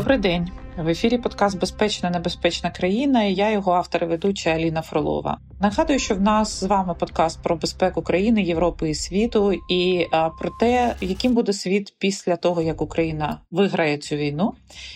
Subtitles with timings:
[0.00, 1.18] Добрий день в ефірі.
[1.18, 3.24] Подкаст Безпечна небезпечна країна.
[3.24, 5.38] і Я його автор і ведуча Аліна Фролова.
[5.60, 10.06] Нагадую, що в нас з вами подкаст про безпеку країни, Європи і світу, і
[10.38, 14.54] про те, яким буде світ після того, як Україна виграє цю війну,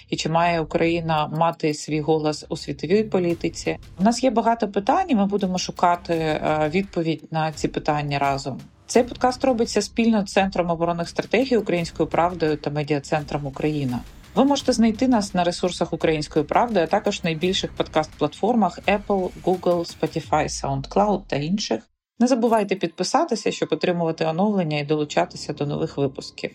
[0.09, 3.79] і чи має Україна мати свій голос у світовій політиці.
[4.00, 5.07] У нас є багато питань.
[5.09, 8.60] і Ми будемо шукати відповідь на ці питання разом.
[8.87, 14.01] Цей подкаст робиться спільно з центром оборонних стратегій Українською правдою та медіа-центром Україна.
[14.34, 20.48] Ви можете знайти нас на ресурсах Української правди, а також найбільших подкаст-платформах Apple, Google, Spotify,
[20.48, 21.83] SoundCloud та інших.
[22.19, 26.51] Не забувайте підписатися, щоб отримувати оновлення і долучатися до нових випусків.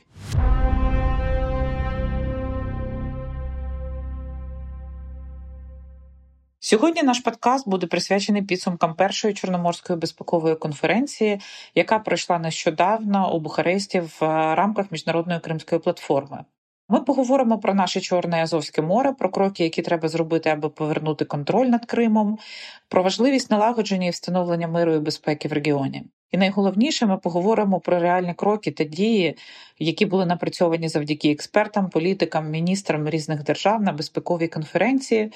[6.60, 11.40] Сьогодні наш подкаст буде присвячений підсумкам першої чорноморської безпекової конференції,
[11.76, 14.22] яка пройшла нещодавно у Бухаресті в
[14.56, 16.46] рамках міжнародної кримської платформи.
[16.92, 21.68] Ми поговоримо про наше Чорне Азовське море, про кроки, які треба зробити, аби повернути контроль
[21.68, 22.38] над Кримом,
[22.88, 26.04] про важливість налагодження і встановлення миру і безпеки в регіоні.
[26.32, 29.38] І найголовніше, ми поговоримо про реальні кроки та дії,
[29.80, 35.32] які були напрацьовані завдяки експертам, політикам, міністрам різних держав на безпековій конференції,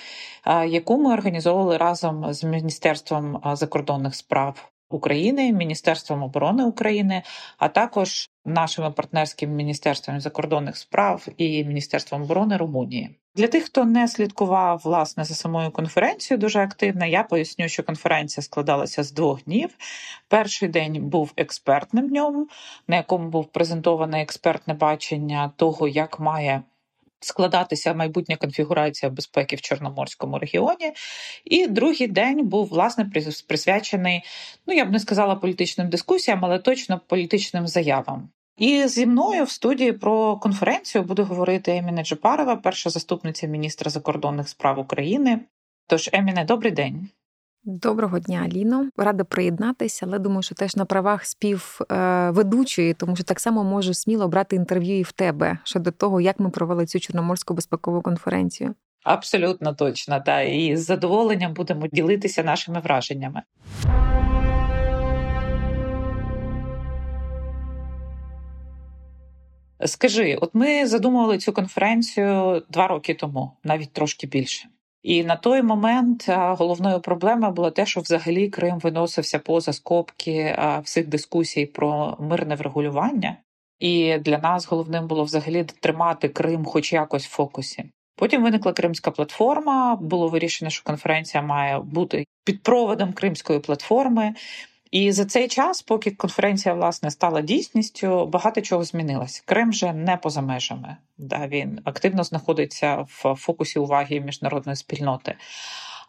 [0.67, 7.23] яку ми організовували разом з Міністерством закордонних справ України, Міністерством оборони України,
[7.57, 13.19] а також нашими партнерськими міністерствами закордонних справ і Міністерством оборони Румунії.
[13.35, 18.43] Для тих, хто не слідкував власне за самою конференцією, дуже активно, я поясню, що конференція
[18.43, 19.69] складалася з двох днів.
[20.27, 22.47] Перший день був експертним днем,
[22.87, 26.63] на якому був презентоване експертне бачення того, як має
[27.25, 30.93] складатися майбутня конфігурація безпеки в Чорноморському регіоні.
[31.45, 33.11] І другий день був власне
[33.47, 34.23] присвячений,
[34.67, 38.29] ну я б не сказала політичним дискусіям, але точно політичним заявам.
[38.57, 44.49] І зі мною в студії про конференцію буде говорити Еміне Джапарова, перша заступниця міністра закордонних
[44.49, 45.39] справ України.
[45.87, 47.09] Тож, Еміне, добрий день.
[47.65, 48.89] Доброго дня, Аліно.
[48.97, 54.27] Рада приєднатися, але думаю, що теж на правах співведучої, тому що так само можу сміло
[54.27, 58.75] брати інтерв'ю і в тебе щодо того, як ми провели цю чорноморську безпекову конференцію.
[59.03, 63.41] Абсолютно точно, та і з задоволенням будемо ділитися нашими враженнями.
[69.85, 74.67] Скажи, от ми задумували цю конференцію два роки тому, навіть трошки більше.
[75.03, 81.07] І на той момент головною проблемою було те, що взагалі Крим виносився поза скобки всіх
[81.07, 83.37] дискусій про мирне врегулювання.
[83.79, 87.85] І для нас головним було взагалі тримати Крим, хоч якось в фокусі.
[88.15, 89.95] Потім виникла Кримська платформа.
[89.95, 94.33] Було вирішено, що конференція має бути під проводом Кримської платформи.
[94.93, 99.43] І за цей час, поки конференція власне стала дійсністю, багато чого змінилось.
[99.45, 100.97] Крим вже не поза межами.
[101.17, 105.35] Да, Він активно знаходиться в фокусі уваги міжнародної спільноти.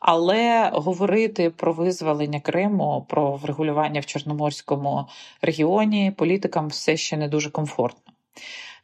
[0.00, 5.06] Але говорити про визволення Криму, про врегулювання в Чорноморському
[5.42, 8.12] регіоні політикам все ще не дуже комфортно.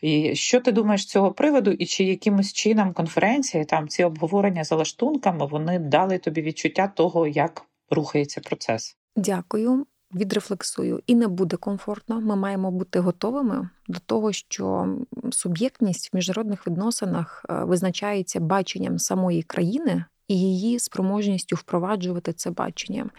[0.00, 4.64] І що ти думаєш з цього приводу, і чи якимось чином конференції там ці обговорення
[4.64, 8.96] за лаштунками вони дали тобі відчуття того, як рухається процес?
[9.16, 12.20] Дякую відрефлексую і не буде комфортно.
[12.20, 14.96] Ми маємо бути готовими до того, що
[15.30, 23.10] суб'єктність в міжнародних відносинах е, визначається баченням самої країни і її спроможністю впроваджувати це бачення.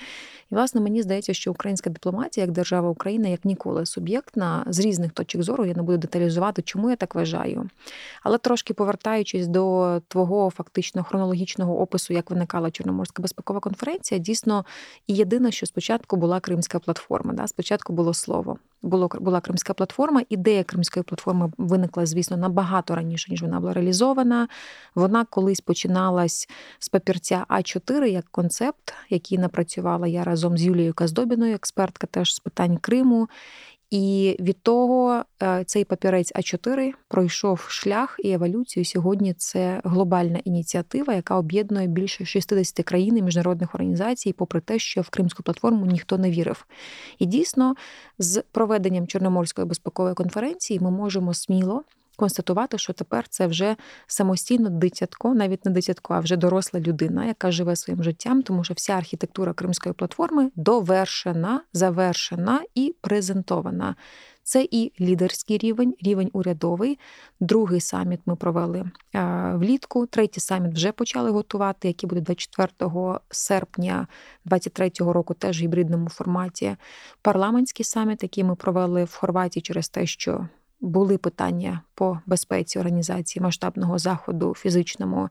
[0.51, 5.11] І, власне, мені здається, що українська дипломатія, як держава Україна, як ніколи суб'єктна з різних
[5.11, 7.69] точок зору, я не буду деталізувати, чому я так вважаю.
[8.23, 14.65] Але трошки повертаючись до твого фактично хронологічного опису, як виникала Чорноморська безпекова конференція, дійсно
[15.07, 17.33] і єдине, що спочатку була Кримська платформа.
[17.33, 17.47] Да?
[17.47, 18.57] Спочатку було слово.
[18.81, 20.21] Було була Кримська платформа.
[20.29, 24.47] Ідея Кримської платформи виникла, звісно, набагато раніше, ніж вона була реалізована.
[24.95, 26.49] Вона колись починалась
[26.79, 32.35] з папірця А 4 як концепт, який напрацювала я разом з Юлією Каздобіною, експертка теж
[32.35, 33.29] з питань Криму.
[33.91, 38.85] І від того е, цей папірець А4 пройшов шлях і еволюцію.
[38.85, 45.01] Сьогодні це глобальна ініціатива, яка об'єднує більше 60 країн і міжнародних організацій, попри те, що
[45.01, 46.65] в Кримську платформу ніхто не вірив.
[47.19, 47.75] І дійсно,
[48.19, 51.83] з проведенням Чорноморської безпекової конференції ми можемо сміло
[52.21, 53.75] констатувати, що тепер це вже
[54.07, 58.73] самостійно дитятко, навіть не дитятко, а вже доросла людина, яка живе своїм життям, тому що
[58.73, 63.95] вся архітектура Кримської платформи довершена, завершена і презентована.
[64.43, 66.99] Це і лідерський рівень, рівень урядовий.
[67.39, 68.91] Другий саміт ми провели
[69.53, 70.05] влітку.
[70.05, 74.07] Третій саміт вже почали готувати, який буде 24 серпня
[74.45, 76.75] 2023 року, теж в гібридному форматі.
[77.21, 80.47] Парламентський саміт, який ми провели в Хорватії через те, що
[80.81, 85.29] були питання по безпеці організації масштабного заходу фізичному,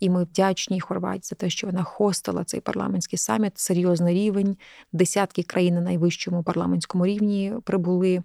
[0.00, 3.58] і ми вдячні Хорватії за те, що вона хостила цей парламентський саміт.
[3.58, 4.56] Серйозний рівень.
[4.92, 8.22] Десятки країн на найвищому парламентському рівні прибули.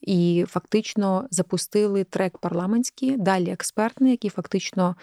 [0.00, 4.96] І фактично запустили трек парламентський, далі експертний, який фактично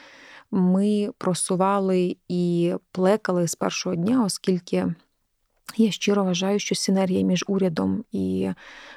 [0.52, 4.96] ми просували і плекали з першого дня, оскільки
[5.78, 8.50] я щиро вважаю, що синергія між урядом і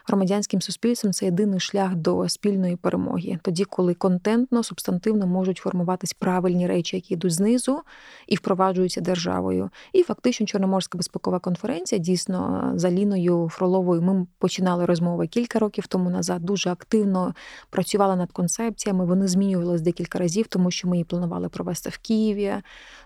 [0.07, 3.39] громадянським суспільством це єдиний шлях до спільної перемоги.
[3.43, 7.81] Тоді, коли контентно, субстантивно можуть формуватись правильні речі, які йдуть знизу
[8.27, 9.71] і впроваджуються державою.
[9.93, 16.11] І фактично Чорноморська безпекова конференція дійсно за Ліною Фроловою ми починали розмови кілька років тому
[16.11, 16.43] назад.
[16.43, 17.35] Дуже активно
[17.71, 19.05] працювали над концепціями.
[19.05, 22.55] Вони змінювалися декілька разів, тому що ми її планували провести в Києві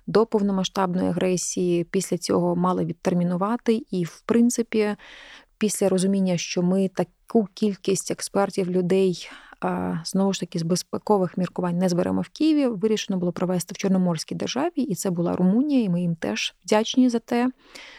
[0.06, 1.84] до повномасштабної агресії.
[1.84, 3.55] Після цього мали відтермінувати.
[3.90, 4.96] І, в принципі,
[5.58, 9.28] після розуміння, що ми таку кількість експертів, людей.
[10.04, 12.66] Знову ж таки, з безпекових міркувань не зберемо в Києві.
[12.66, 15.82] Вирішено було провести в Чорноморській державі, і це була Румунія.
[15.82, 17.50] І ми їм теж вдячні за те,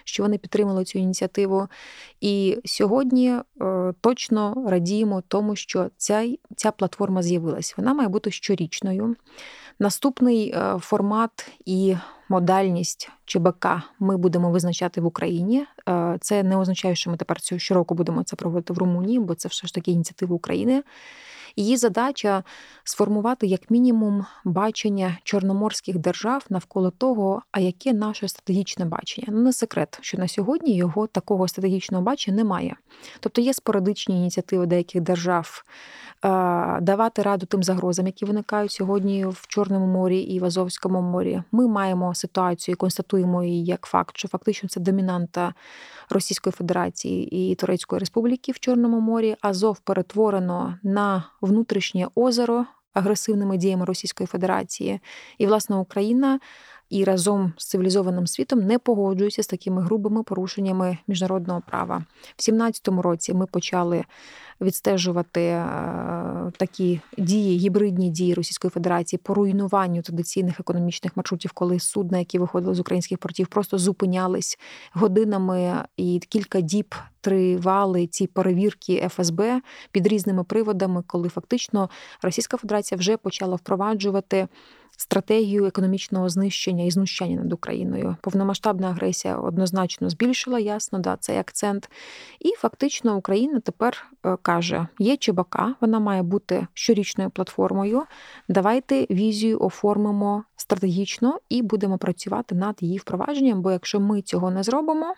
[0.04, 1.68] що вони підтримали цю ініціативу.
[2.22, 3.44] І сьогодні е,
[4.02, 6.26] точно радіємо тому, що ця
[6.56, 7.74] ця платформа з'явилась.
[7.78, 9.16] Вона має бути щорічною.
[9.80, 11.96] Наступний е, формат і
[12.30, 13.68] модальність ЧБК
[14.00, 15.66] ми будемо визначати в Україні.
[15.90, 19.36] Е, це не означає, що ми тепер цього щороку будемо це проводити в Румунії, бо
[19.36, 20.84] це все ж таки ініціатива України.
[21.58, 22.44] Її задача
[22.84, 29.28] сформувати як мінімум бачення чорноморських держав навколо того, а яке наше стратегічне бачення.
[29.32, 32.76] Ну не секрет, що на сьогодні його такого стратегічного бачення немає.
[33.20, 35.64] Тобто є спорадичні ініціативи деяких держав
[36.82, 41.42] давати раду тим загрозам, які виникають сьогодні в Чорному морі і в Азовському морі.
[41.52, 45.54] Ми маємо ситуацію, і констатуємо її як факт, що фактично це домінанта
[46.10, 49.36] Російської Федерації і Турецької Республіки в Чорному морі.
[49.42, 55.00] Азов перетворено на внутрішнє озеро агресивними діями Російської Федерації,
[55.38, 56.40] і власне Україна.
[56.90, 62.04] І разом з цивілізованим світом не погоджуються з такими грубими порушеннями міжнародного права.
[62.36, 64.04] В 17 році ми почали
[64.62, 72.18] відстежувати е, такі дії, гібридні дії Російської Федерації по руйнуванню традиційних економічних маршрутів, коли судна,
[72.20, 74.60] які виходили з українських портів, просто зупинялись
[74.94, 79.62] годинами і кілька діб тривали ці перевірки ФСБ
[79.92, 81.90] під різними приводами, коли фактично
[82.22, 84.48] Російська Федерація вже почала впроваджувати
[84.98, 88.16] стратегію економічного знищення і знущання над Україною.
[88.22, 91.90] Повномасштабна агресія однозначно збільшила, ясно, да, цей акцент.
[92.40, 98.04] І фактично Україна тепер е, каже: є ЧБК, вона має бути щорічною платформою.
[98.50, 103.62] Давайте візію оформимо стратегічно і будемо працювати над її впровадженням.
[103.62, 105.14] Бо якщо ми цього не зробимо,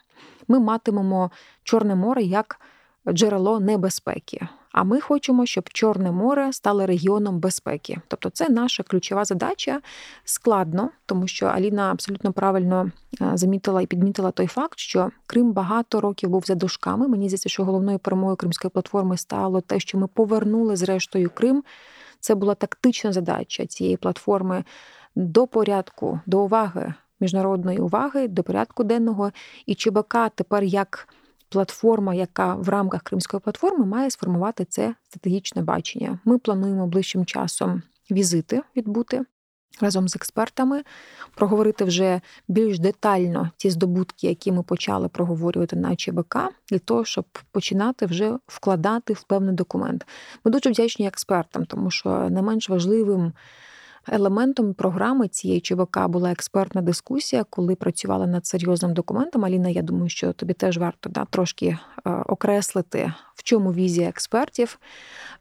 [0.48, 1.32] ми матимемо
[1.64, 2.60] Чорне море як
[3.08, 4.48] джерело небезпеки.
[4.72, 8.02] А ми хочемо, щоб Чорне море стало регіоном безпеки.
[8.08, 9.82] Тобто, це наша ключова задача
[10.24, 16.02] складно, тому що Аліна абсолютно правильно е, замітила і підмітила той факт, що Крим багато
[16.02, 17.08] років був за дужками.
[17.08, 21.64] Мені здається, що головною перемогою кримської платформи стало те, що ми повернули зрештою Крим.
[22.20, 24.64] Це була тактична задача цієї платформи
[25.16, 29.32] до порядку, до уваги міжнародної уваги, до порядку денного.
[29.66, 31.08] І ЧБК тепер як
[31.50, 36.20] платформа, яка в рамках Кримської платформи має сформувати це стратегічне бачення.
[36.26, 39.26] Ми плануємо ближчим часом візити відбути.
[39.82, 40.84] Разом з експертами
[41.36, 46.38] проговорити вже більш детально ті здобутки, які ми почали проговорювати на ЧБК,
[46.70, 50.06] для того, щоб починати вже вкладати в певний документ.
[50.46, 53.34] Ми дуже вдячні експертам, тому що не менш важливим
[54.08, 59.46] Елементом програми цієї ЧВК була експертна дискусія, коли працювали над серйозним документом.
[59.46, 64.80] Аліна, я думаю, що тобі теж варто да, трошки е, окреслити, в чому візія експертів.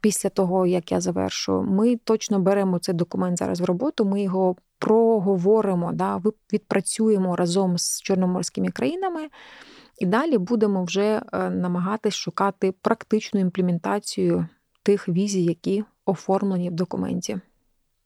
[0.00, 4.04] Після того, як я завершу, ми точно беремо цей документ зараз в роботу.
[4.04, 6.22] Ми його проговоримо, да,
[6.52, 9.28] відпрацюємо разом з чорноморськими країнами.
[9.98, 14.46] І далі будемо вже е, намагатись шукати практичну імплементацію
[14.82, 17.40] тих візій, які оформлені в документі.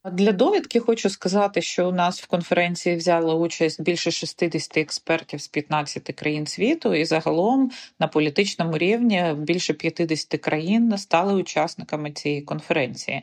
[0.04, 5.48] Для довідки хочу сказати, що у нас в конференції взяли участь більше 60 експертів з
[5.48, 13.22] 15 країн світу, і загалом на політичному рівні більше 50 країн стали учасниками цієї конференції.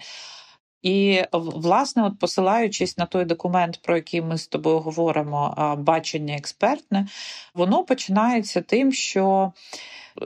[0.82, 7.08] І власне, от посилаючись на той документ, про який ми з тобою говоримо, бачення експертне,
[7.54, 9.52] воно починається тим, що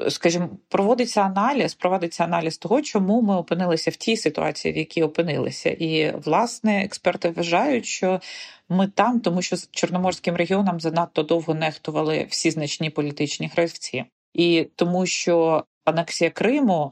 [0.09, 5.69] скажімо, проводиться аналіз, проводиться аналіз того, чому ми опинилися в тій ситуації, в якій опинилися.
[5.69, 8.21] І власне експерти вважають, що
[8.69, 14.05] ми там, тому що з чорноморським регіоном занадто довго нехтували всі значні політичні гравці.
[14.33, 16.91] І тому, що анексія Криму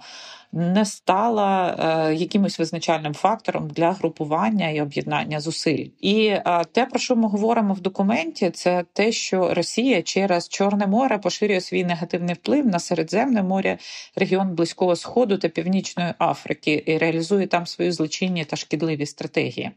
[0.54, 1.76] не стала
[2.10, 5.88] е, якимось визначальним фактором для групування і об'єднання зусиль.
[6.00, 10.88] І е, те, про що ми говоримо в документі, це те, що Росія через Чорне
[10.88, 13.78] море поширює свій негативний вплив на Середземне море,
[14.16, 19.72] регіон Близького Сходу та Північної Африки і реалізує там свої злочинні та шкідливі стратегії.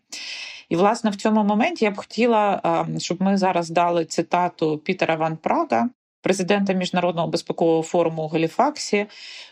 [0.69, 2.61] І, власне, в цьому моменті я б хотіла,
[2.97, 5.89] е, щоб ми зараз дали цитату Пітера Ван Прага,
[6.25, 9.07] президента міжнародного безпекового форуму у Галіфаксі.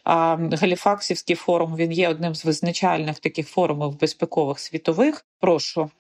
[0.05, 5.27] Галіфаксівський форум він є одним з визначальних таких форумів безпекових світових.
[5.41, 5.91] Прошу.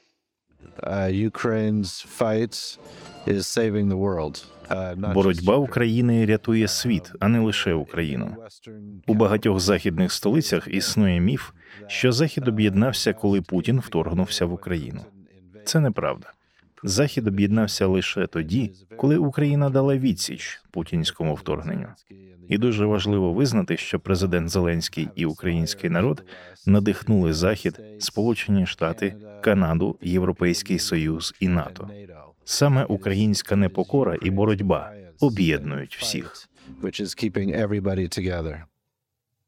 [0.78, 2.78] Uh, Ukraine's fight
[3.26, 4.44] is saving the world.
[4.70, 8.36] Uh, Боротьба України рятує світ, а не лише Україну.
[9.06, 11.50] У багатьох західних столицях існує міф,
[11.86, 15.00] що Захід об'єднався, коли Путін вторгнувся в Україну.
[15.64, 16.32] Це неправда.
[16.84, 21.88] Захід об'єднався лише тоді, коли Україна дала відсіч путінському вторгненню.
[22.48, 26.24] І дуже важливо визнати, що президент Зеленський і український народ
[26.66, 31.90] надихнули Захід, Сполучені Штати, Канаду, Європейський Союз і НАТО.
[32.44, 36.48] Саме українська непокора і боротьба об'єднують всіх.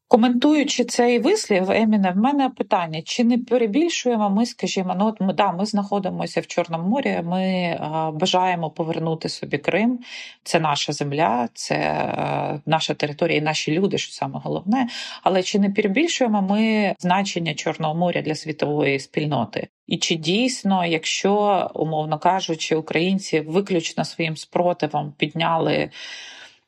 [0.08, 5.32] Коментуючи цей вислів, Еміне, в мене питання: чи не перебільшуємо ми, скажімо, ну от ми
[5.32, 7.20] да, ми знаходимося в Чорному морі.
[7.24, 9.98] Ми а, бажаємо повернути собі Крим.
[10.42, 14.88] Це наша земля, це а, наша територія, і наші люди, що саме головне.
[15.22, 19.68] Але чи не перебільшуємо ми значення Чорного моря для світової спільноти?
[19.86, 25.90] І чи дійсно, якщо умовно кажучи, українці виключно своїм спротивом підняли?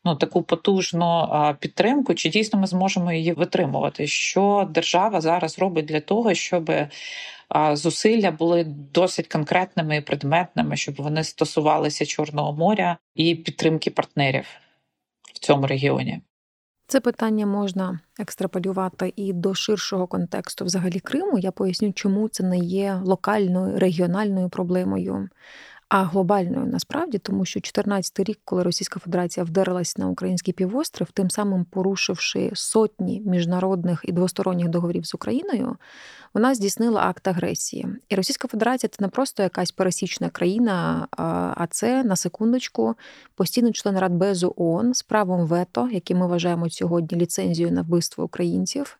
[0.06, 1.28] Ну таку потужну
[1.60, 4.06] підтримку, чи дійсно ми зможемо її витримувати?
[4.06, 6.72] Що держава зараз робить для того, щоб
[7.72, 14.46] зусилля були досить конкретними і предметними, щоб вони стосувалися Чорного моря і підтримки партнерів
[15.34, 16.20] в цьому регіоні?
[16.88, 21.38] Це питання можна екстраполювати і до ширшого контексту взагалі Криму.
[21.38, 25.28] Я поясню, чому це не є локальною регіональною проблемою
[25.88, 31.30] а глобальною насправді, тому що 14 рік, коли Російська Федерація вдарилась на український півострів, тим
[31.30, 35.76] самим порушивши сотні міжнародних і двосторонніх договорів з Україною,
[36.34, 37.86] вона здійснила акт агресії.
[38.08, 41.08] І Російська Федерація це не просто якась пересічна країна,
[41.56, 42.94] а це на секундочку
[43.34, 48.98] постійний член Радбезу ООН з правом вето, який ми вважаємо сьогодні ліцензією на вбивство українців,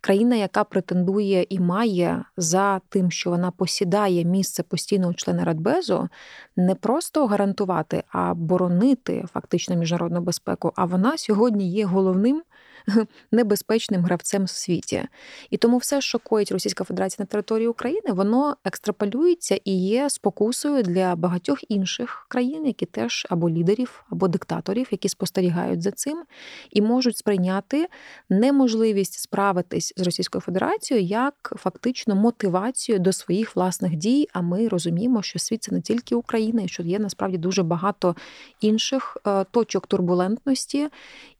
[0.00, 6.08] країна, яка претендує і має за тим, що вона посідає місце постійного члена Радбезу,
[6.56, 10.72] не просто гарантувати, а боронити фактично міжнародну безпеку.
[10.76, 12.42] А вона сьогодні є головним
[13.32, 15.02] небезпечним гравцем в світі.
[15.50, 20.82] І тому все, що коїть Російська Федерація на території України, воно екстраполюється і є спокусою
[20.82, 26.22] для багатьох інших країн, які теж або лідерів, або диктаторів, які спостерігають за цим,
[26.70, 27.86] і можуть сприйняти
[28.28, 34.28] неможливість справитись з Російською Федерацією як фактично мотивацію до своїх власних дій.
[34.32, 38.16] А ми розуміємо, що світ це не тільки Україна, і що є насправді дуже багато
[38.60, 40.88] інших е, точок турбулентності,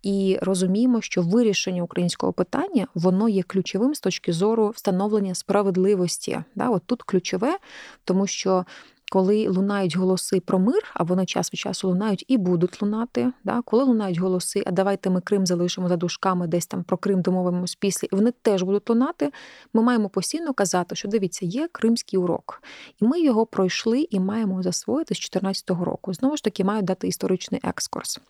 [0.02, 6.42] і розуміємо, що вирішення українського питання воно є ключовим з точки зору встановлення справедливості.
[6.54, 7.58] Да, От тут ключове,
[8.04, 8.64] тому що.
[9.12, 13.32] Коли лунають голоси про мир, а вони час від часу лунають і будуть лунати.
[13.44, 13.62] Да?
[13.64, 17.74] Коли лунають голоси, а давайте ми Крим залишимо за дужками, десь там про Крим домовимось
[17.74, 19.32] після, і вони теж будуть лунати.
[19.72, 22.62] Ми маємо постійно казати, що дивіться, є кримський урок,
[23.00, 26.14] і ми його пройшли і маємо засвоїти з 2014 року.
[26.14, 28.20] Знову ж таки, мають дати історичний екскурс.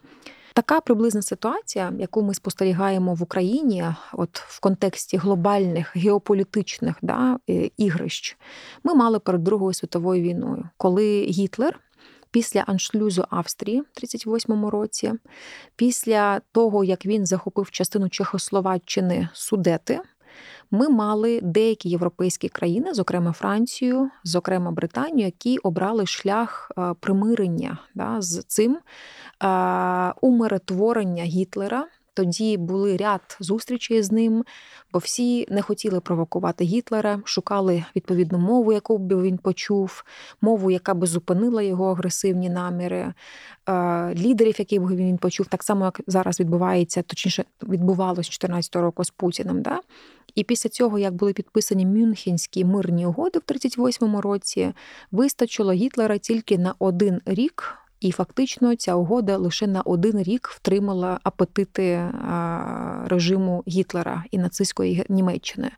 [0.56, 7.70] Така приблизна ситуація, яку ми спостерігаємо в Україні, от в контексті глобальних геополітичних да, е,
[7.76, 8.36] ігрищ,
[8.84, 11.80] ми мали перед Другою світовою війною, коли Гітлер.
[12.30, 15.12] Після аншлюзу Австрії в 38-му році,
[15.76, 20.00] після того як він захопив частину Чехословаччини Судети,
[20.70, 28.16] ми мали деякі європейські країни, зокрема Францію, зокрема Британію, які обрали шлях е, примирення да,
[28.20, 28.78] з цим
[29.42, 31.86] е, умиротворення Гітлера.
[32.16, 34.44] Тоді були ряд зустрічей з ним,
[34.92, 40.04] бо всі не хотіли провокувати Гітлера, шукали відповідну мову, яку б він почув,
[40.40, 43.14] мову, яка би зупинила його агресивні наміри,
[43.68, 49.04] е, лідерів, яких би він почув, так само як зараз відбувається, точніше відбувалося 2014 року
[49.04, 49.62] з Путіним.
[49.62, 49.80] Да?
[50.36, 54.72] І після цього, як були підписані Мюнхенські мирні угоди в 38-му році,
[55.10, 57.74] вистачило Гітлера тільки на один рік.
[58.00, 62.12] І фактично ця угода лише на один рік втримала апетити
[63.06, 65.70] режиму Гітлера і нацистської Німеччини.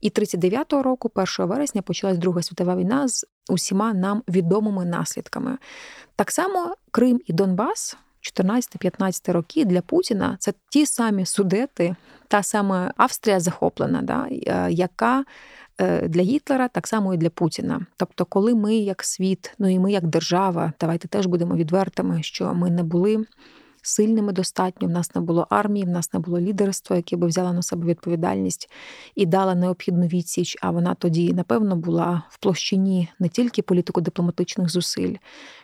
[0.00, 5.58] І 39-го року, 1 вересня, почалась Друга світова війна з усіма нам відомими наслідками.
[6.16, 11.96] Так само Крим і Донбас 14-15 роки для Путіна це ті самі судети,
[12.28, 15.24] та сама Австрія захоплена, да, е, яка
[15.80, 17.86] е, для Гітлера так само і для Путіна.
[17.96, 22.54] Тобто, коли ми як світ, ну і ми як держава, давайте теж будемо відвертими, що
[22.54, 23.24] ми не були
[23.82, 24.88] сильними достатньо.
[24.88, 27.86] В нас не було армії, в нас не було лідерства, яке би взяла на себе
[27.86, 28.70] відповідальність
[29.14, 30.56] і дала необхідну відсіч.
[30.60, 35.14] А вона тоді, напевно, була в площині не тільки політико-дипломатичних зусиль,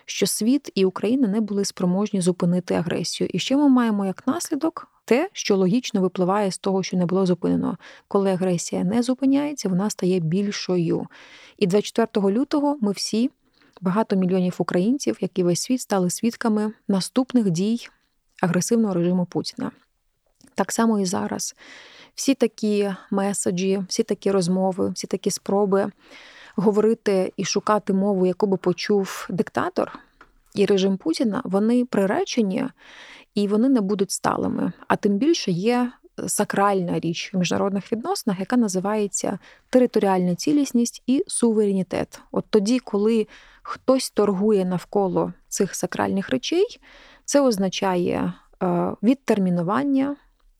[0.05, 3.29] що світ і Україна не були спроможні зупинити агресію.
[3.33, 4.87] І ще ми маємо як наслідок.
[5.05, 9.89] Те, що логічно випливає з того, що не було зупинено, коли агресія не зупиняється, вона
[9.89, 11.07] стає більшою.
[11.57, 13.29] І 24 лютого ми всі,
[13.81, 17.87] багато мільйонів українців, як і весь світ, стали свідками наступних дій
[18.41, 19.71] агресивного режиму Путіна.
[20.55, 21.55] Так само і зараз.
[22.15, 25.91] Всі такі меседжі, всі такі розмови, всі такі спроби
[26.55, 29.99] говорити і шукати мову, яку би почув диктатор
[30.55, 32.65] і режим Путіна, вони приречені
[33.35, 34.71] і вони не будуть сталими.
[34.87, 35.91] А тим більше є
[36.27, 39.39] сакральна річ в міжнародних відносинах, яка називається
[39.69, 42.21] територіальна цілісність і суверенітет.
[42.31, 43.27] От тоді, коли
[43.61, 46.79] хтось торгує навколо цих сакральних речей,
[47.27, 50.15] це означає е, відтермінування,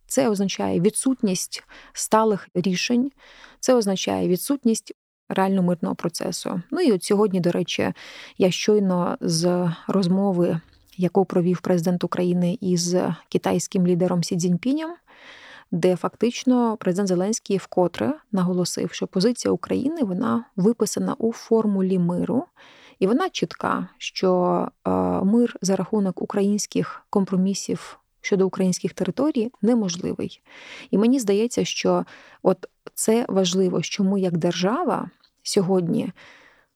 [0.07, 3.11] це означає відсутність сталих рішень,
[3.59, 4.93] це означає відсутність
[5.29, 6.61] реально мирного процесу.
[6.71, 7.93] Ну і от сьогодні, до речі,
[8.37, 10.59] я щойно з розмови,
[10.97, 12.95] яку провів президент України із
[13.29, 14.95] китайським лідером Сі Цзіньпінем,
[15.71, 22.45] де фактично президент Зеленський вкотре наголосив, що позиція України вона виписана у формулі миру.
[22.99, 24.89] І вона чітка, що е,
[25.23, 30.41] мир за рахунок українських компромісів щодо українських територій неможливий.
[30.91, 32.05] І мені здається, що
[32.43, 35.09] от це важливо, що ми як держава
[35.43, 36.11] сьогодні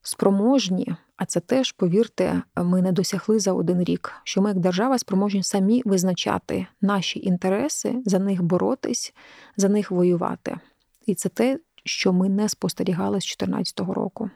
[0.01, 4.97] спроможні, а це теж, повірте, ми не досягли за один рік, що ми як держава
[4.97, 9.13] спроможні самі визначати наші інтереси, за них боротись,
[9.57, 10.57] за них воювати.
[11.05, 14.29] І це те, що ми не спостерігали з 2014 року.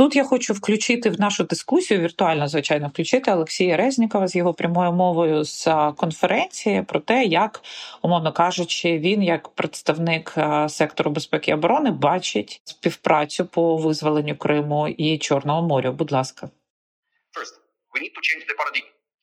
[0.00, 4.92] Тут я хочу включити в нашу дискусію віртуально, звичайно, включити Олексія Резнікова з його прямою
[4.92, 7.60] мовою з конференції про те, як,
[8.02, 10.34] умовно кажучи, він, як представник
[10.68, 15.92] сектору безпеки і оборони, бачить співпрацю по визволенню Криму і Чорного моря.
[15.92, 16.50] Будь ласка,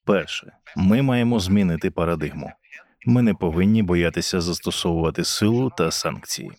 [0.06, 2.52] перше, ми маємо змінити парадигму.
[3.06, 6.52] Ми не повинні боятися застосовувати силу та санкції.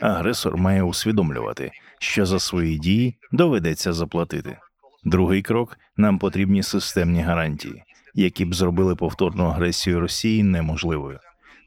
[0.00, 1.72] Агресор має усвідомлювати,
[2.04, 4.58] що за свої дії доведеться заплатити.
[5.04, 7.82] Другий крок нам потрібні системні гарантії,
[8.14, 11.18] які б зробили повторну агресію Росії неможливою.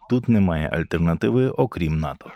[0.10, 2.32] Тут немає альтернативи, окрім НАТО.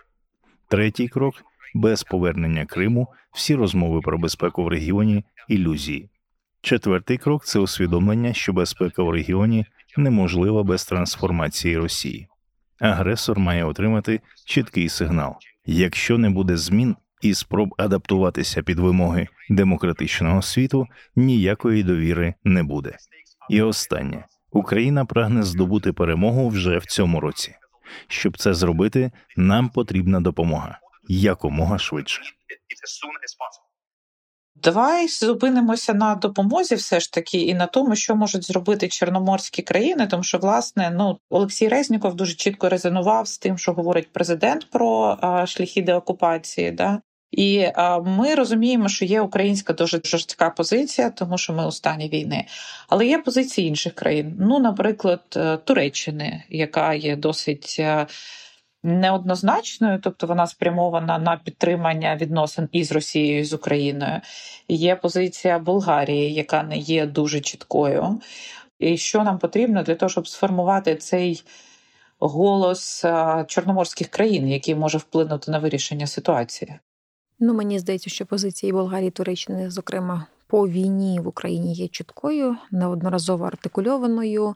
[0.68, 1.36] Третій крок
[1.74, 6.10] без повернення Криму, всі розмови про безпеку в регіоні ілюзії.
[6.62, 9.66] Четвертий крок це усвідомлення, що безпека в регіоні
[9.98, 12.28] неможлива без трансформації Росії.
[12.80, 15.36] Агресор має отримати чіткий сигнал.
[15.66, 22.98] Якщо не буде змін і спроб адаптуватися під вимоги демократичного світу, ніякої довіри не буде.
[23.50, 27.56] І останнє Україна прагне здобути перемогу вже в цьому році.
[28.08, 32.22] Щоб це зробити, нам потрібна допомога якомога швидше.
[34.56, 40.08] Давай зупинимося на допомозі, все ж таки, і на тому, що можуть зробити чорноморські країни,
[40.08, 45.18] тому що власне ну Олексій Резніков дуже чітко резонував з тим, що говорить президент про
[45.22, 46.72] а, шляхи деокупації.
[46.72, 47.02] Да?
[47.32, 47.68] І
[48.06, 52.46] ми розуміємо, що є українська дуже жорстка позиція, тому що ми у стані війни.
[52.90, 54.36] Але є позиції інших країн.
[54.40, 57.76] Ну, наприклад, е, Туреччини, яка є досить.
[57.80, 58.08] Е,
[58.84, 64.22] неоднозначною, тобто вона спрямована на підтримання відносин із Росією і з Україною.
[64.68, 68.22] Є позиція Болгарії, яка не є дуже чіткою.
[68.80, 71.44] І що нам потрібно для того, щоб сформувати цей
[72.20, 73.06] голос
[73.48, 76.80] чорноморських країн, який може вплинути на вирішення ситуації?
[77.44, 83.46] Ну мені здається, що позиція Болгарії Туреччини, зокрема по війні в Україні, є чіткою, неодноразово
[83.46, 84.56] артикульованою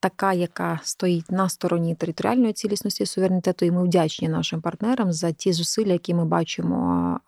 [0.00, 5.52] така, яка стоїть на стороні територіальної цілісності суверенітету, і ми вдячні нашим партнерам за ті
[5.52, 7.20] зусилля, які ми бачимо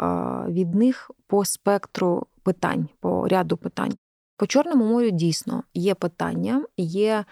[0.48, 3.92] від них по спектру питань, по ряду питань.
[4.36, 7.24] По Чорному морю дійсно є питання, є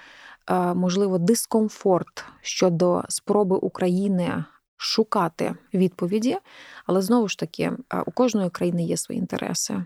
[0.74, 4.44] можливо дискомфорт щодо спроби України.
[4.80, 6.38] Шукати відповіді,
[6.86, 7.72] але знову ж таки
[8.06, 9.84] у кожної країни є свої інтереси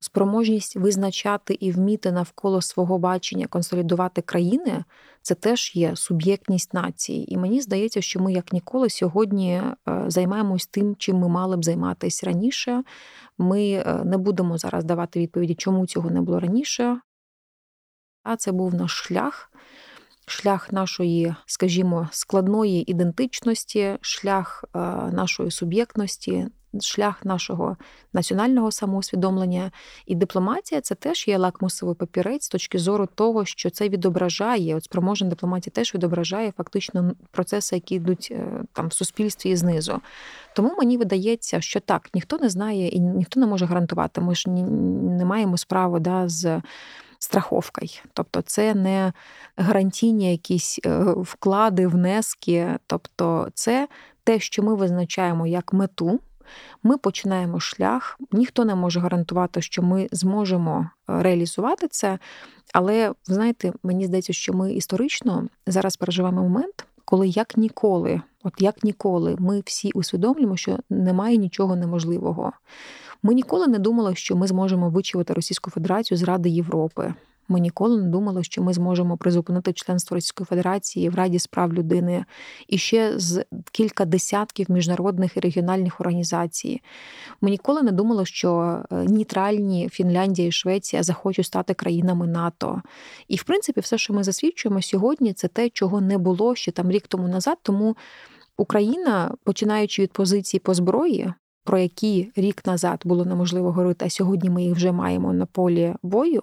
[0.00, 4.84] спроможність визначати і вміти навколо свого бачення консолідувати країни,
[5.22, 7.34] це теж є суб'єктність нації.
[7.34, 9.74] І мені здається, що ми як ніколи сьогодні е,
[10.06, 12.82] займаємось тим, чим ми мали б займатися раніше.
[13.38, 17.00] Ми е, не будемо зараз давати відповіді, чому цього не було раніше.
[18.22, 19.52] А це був наш шлях,
[20.26, 24.78] шлях нашої, скажімо, складної ідентичності, шлях е,
[25.12, 26.46] нашої суб'єктності,
[26.80, 27.76] шлях нашого
[28.12, 29.70] національного самоусвідомлення.
[30.06, 34.84] І дипломатія це теж є лакмусовий папірець з точки зору того, що це відображає, от
[34.84, 40.00] спроможна дипломатія теж відображає фактично процеси, які йдуть е, там в суспільстві і знизу.
[40.54, 44.20] Тому мені видається, що так, ніхто не знає і ніхто не може гарантувати.
[44.20, 46.62] Ми ж не маємо справи да, з.
[47.26, 47.90] Страховкою.
[48.12, 49.12] Тобто це не
[49.56, 52.78] гарантійні якісь е, вклади, внески.
[52.86, 53.88] Тобто, це
[54.24, 56.20] те, що ми визначаємо як мету,
[56.82, 62.18] ми починаємо шлях, ніхто не може гарантувати, що ми зможемо е, реалізувати це.
[62.72, 68.54] Але ви знаєте, мені здається, що ми історично зараз переживаємо момент, коли як ніколи, от
[68.58, 72.52] як ніколи, ми всі усвідомлюємо, що немає нічого неможливого.
[73.22, 77.14] Ми ніколи не думали, що ми зможемо вичувати Російську Федерацію з Ради Європи.
[77.48, 82.24] Ми ніколи не думали, що ми зможемо призупинити членство Російської Федерації в Раді справ людини
[82.68, 86.80] і ще з кілька десятків міжнародних і регіональних організацій.
[87.40, 92.82] Ми ніколи не думали, що е, нейтральні Фінляндія і Швеція захочуть стати країнами НАТО.
[93.28, 96.90] І в принципі, все, що ми засвідчуємо сьогодні, це те, чого не було ще там
[96.90, 97.58] рік тому назад.
[97.62, 97.96] Тому
[98.56, 101.32] Україна, починаючи від позиції по зброї.
[101.66, 105.94] Про які рік назад було неможливо говорити, а сьогодні ми їх вже маємо на полі
[106.02, 106.42] бою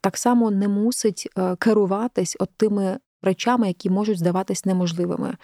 [0.00, 5.34] так само не мусить е, керуватись от тими речами, які можуть здаватись неможливими.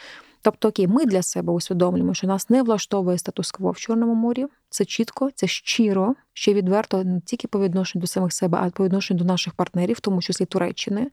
[0.42, 4.46] Тобто, окей, ми для себе усвідомлюємо, що нас не влаштовує статус-кво в Чорному морі.
[4.70, 8.70] Це чітко, це щиро, ще відверто не тільки по відношенню до самих себе, а й
[8.70, 11.10] по відношенню до наших партнерів, в тому числі Туреччини.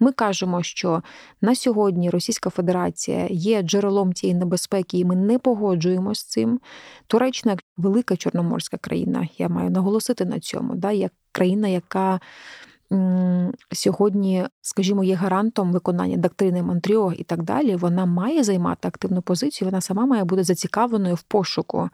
[0.00, 1.02] Ми кажемо, що
[1.40, 6.60] на сьогодні Російська Федерація є джерелом цієї небезпеки, і ми не погоджуємося з цим.
[7.06, 12.20] Туреччина як велика чорноморська країна, я маю наголосити на цьому, да, як країна, яка
[13.72, 19.68] сьогодні, скажімо, є гарантом виконання доктрини Монтріо і так далі, вона має займати активну позицію,
[19.68, 21.90] вона сама має бути зацікавленою в пошуку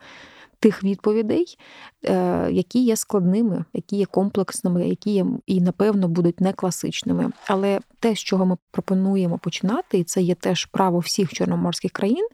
[0.59, 1.57] тих відповідей,
[2.05, 7.31] е, які є складними, які є комплексними, які є і, напевно, будуть не класичними.
[7.47, 12.27] Але те, з чого ми пропонуємо починати, і це є теж право всіх чорноморських країн.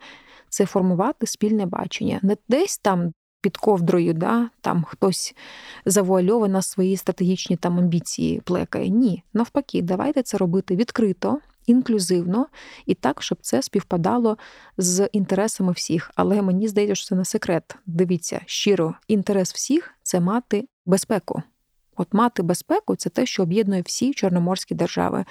[0.50, 5.36] Це формувати спільне бачення, не десь там під ковдрою, да, там хтось
[5.86, 8.90] завуальовано свої стратегічні там амбіції плекає.
[8.90, 11.40] Ні, навпаки, давайте це робити відкрито.
[11.66, 12.48] Інклюзивно
[12.86, 14.38] і так, щоб це співпадало
[14.78, 16.12] з інтересами всіх.
[16.16, 17.76] Але мені здається, що це не секрет.
[17.86, 21.44] Дивіться, щиро, інтерес всіх це мати безпеку.
[21.98, 25.26] От мати безпеку це те, що об'єднує всі чорноморські держави.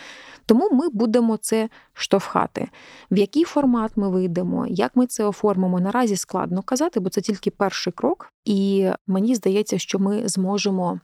[0.47, 2.69] Тому ми будемо це штовхати.
[3.11, 7.51] В який формат ми вийдемо, як ми це оформимо, наразі складно казати, бо це тільки
[7.51, 8.33] перший крок.
[8.45, 11.01] І мені здається, що ми зможемо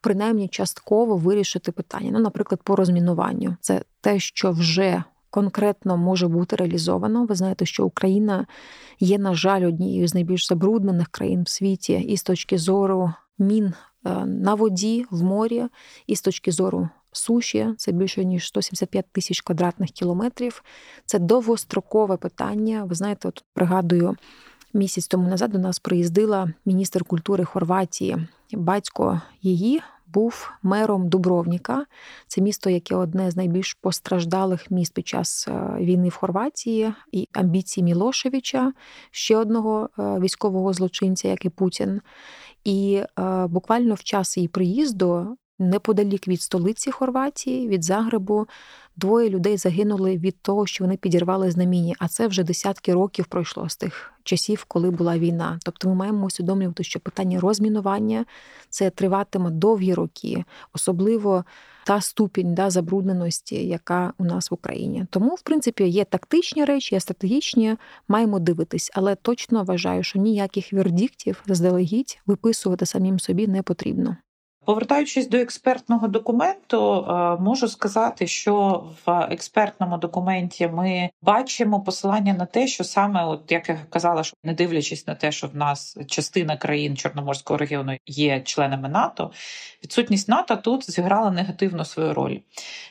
[0.00, 2.10] принаймні частково вирішити питання.
[2.12, 3.56] Ну, наприклад, по розмінуванню.
[3.60, 5.02] Це те, що вже.
[5.30, 7.24] Конкретно може бути реалізовано.
[7.24, 8.46] Ви знаєте, що Україна
[9.00, 13.72] є, на жаль, однією з найбільш забруднених країн в світі, і з точки зору мін
[14.26, 15.64] на воді, в морі,
[16.06, 20.62] і з точки зору суші, це більше ніж 175 тисяч квадратних кілометрів.
[21.06, 22.84] Це довгострокове питання.
[22.84, 24.16] Ви знаєте, от пригадую,
[24.74, 28.16] місяць тому назад до нас приїздила міністр культури Хорватії.
[28.52, 29.80] Батько її
[30.12, 31.86] був мером Дубровніка.
[32.26, 37.28] Це місто, яке одне з найбільш постраждалих міст під час е, війни в Хорватії, і
[37.32, 38.72] амбіції Мілошевича,
[39.10, 42.00] ще одного е, військового злочинця, як і Путін.
[42.64, 48.46] І е, буквально в час її приїзду, неподалік від столиці Хорватії, від Загребу,
[48.96, 51.94] двоє людей загинули від того, що вони підірвали знаміння.
[51.98, 55.58] А це вже десятки років пройшло з тих часів, коли була війна.
[55.64, 58.24] Тобто ми маємо усвідомлювати, що питання розмінування
[58.70, 61.44] це триватиме довгі роки, особливо.
[61.86, 65.06] Та ступінь да, забрудненості, яка у нас в Україні.
[65.10, 67.76] Тому, в принципі, є тактичні речі, є стратегічні,
[68.08, 74.16] маємо дивитись, але точно вважаю, що ніяких вердиктів заздалегідь виписувати самим собі не потрібно.
[74.68, 82.46] Повертаючись до експертного документу, е, можу сказати, що в експертному документі ми бачимо посилання на
[82.46, 85.98] те, що саме, от як я казала, що не дивлячись на те, що в нас
[86.06, 89.30] частина країн Чорноморського регіону є членами НАТО,
[89.84, 92.38] відсутність НАТО тут зіграла негативну свою роль.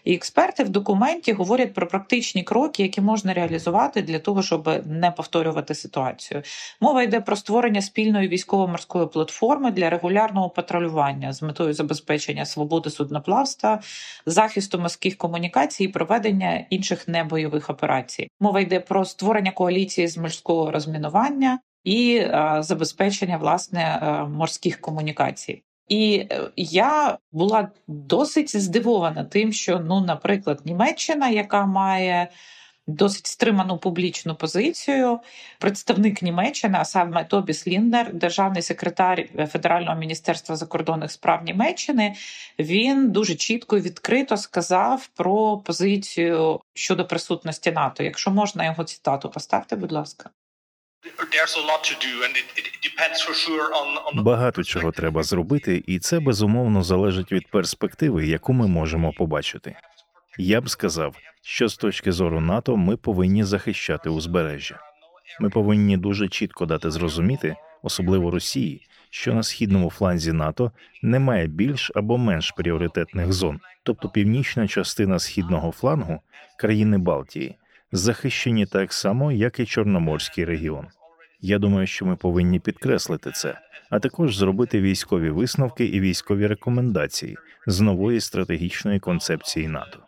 [0.03, 5.11] І експерти в документі говорять про практичні кроки, які можна реалізувати для того, щоб не
[5.11, 6.41] повторювати ситуацію.
[6.81, 12.89] Мова йде про створення спільної військово-морської платформи для регулярного патрулювання з метою метою забезпечення свободи
[12.89, 13.81] судноплавства,
[14.25, 18.29] захисту морських комунікацій і проведення інших небойових операцій.
[18.39, 22.25] Мова йде про створення коаліції з морського розмінування і
[22.59, 25.63] забезпечення власне морських комунікацій.
[25.87, 32.27] І е, я була досить здивована тим, що, ну, наприклад, Німеччина, яка має
[32.87, 35.19] досить стриману публічну позицію,
[35.59, 42.15] представник Німеччини, а саме Тобіс Ліндер, державний секретар Федерального міністерства закордонних справ Німеччини,
[42.59, 48.03] він дуже чітко і відкрито сказав про позицію щодо присутності НАТО.
[48.03, 50.29] Якщо можна його цитату, поставте, будь ласка.
[54.13, 59.75] Багато чого треба зробити, і це безумовно залежить від перспективи, яку ми можемо побачити.
[60.37, 64.79] Я б сказав, що з точки зору НАТО ми повинні захищати узбережжя.
[65.39, 70.71] Ми повинні дуже чітко дати зрозуміти, особливо Росії, що на східному фланзі НАТО
[71.01, 76.21] немає більш або менш пріоритетних зон, тобто північна частина східного флангу
[76.57, 77.55] країни Балтії
[77.91, 80.87] захищені так само, як і Чорноморський регіон.
[81.41, 87.37] Я думаю, що ми повинні підкреслити це, а також зробити військові висновки і військові рекомендації
[87.67, 90.06] з нової стратегічної концепції НАТО.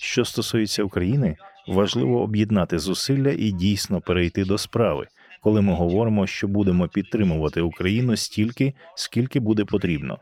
[0.00, 1.36] Що стосується України,
[1.68, 5.06] важливо об'єднати зусилля і дійсно перейти до справи,
[5.42, 10.18] коли ми говоримо, що будемо підтримувати Україну стільки, скільки буде потрібно,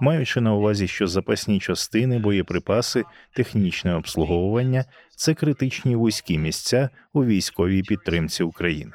[0.00, 4.84] маючи на увазі, що запасні частини, боєприпаси, технічне обслуговування
[5.16, 8.92] це критичні вузькі місця у військовій підтримці України.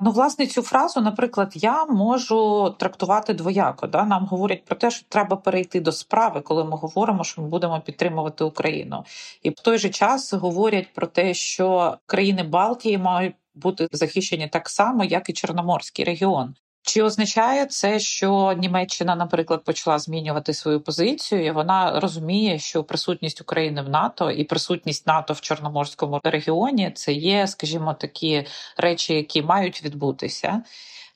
[0.00, 3.86] Ну, власне, цю фразу, наприклад, я можу трактувати двояко.
[3.86, 4.04] Да?
[4.04, 7.80] Нам говорять про те, що треба перейти до справи, коли ми говоримо, що ми будемо
[7.80, 9.04] підтримувати Україну.
[9.42, 14.68] І в той же час говорять про те, що країни Балтії мають бути захищені так
[14.68, 16.54] само, як і Чорноморський регіон.
[16.88, 21.44] Чи означає це, що Німеччина, наприклад, почала змінювати свою позицію?
[21.44, 27.12] і Вона розуміє, що присутність України в НАТО і присутність НАТО в Чорноморському регіоні це
[27.12, 28.46] є, скажімо, такі
[28.76, 30.62] речі, які мають відбутися.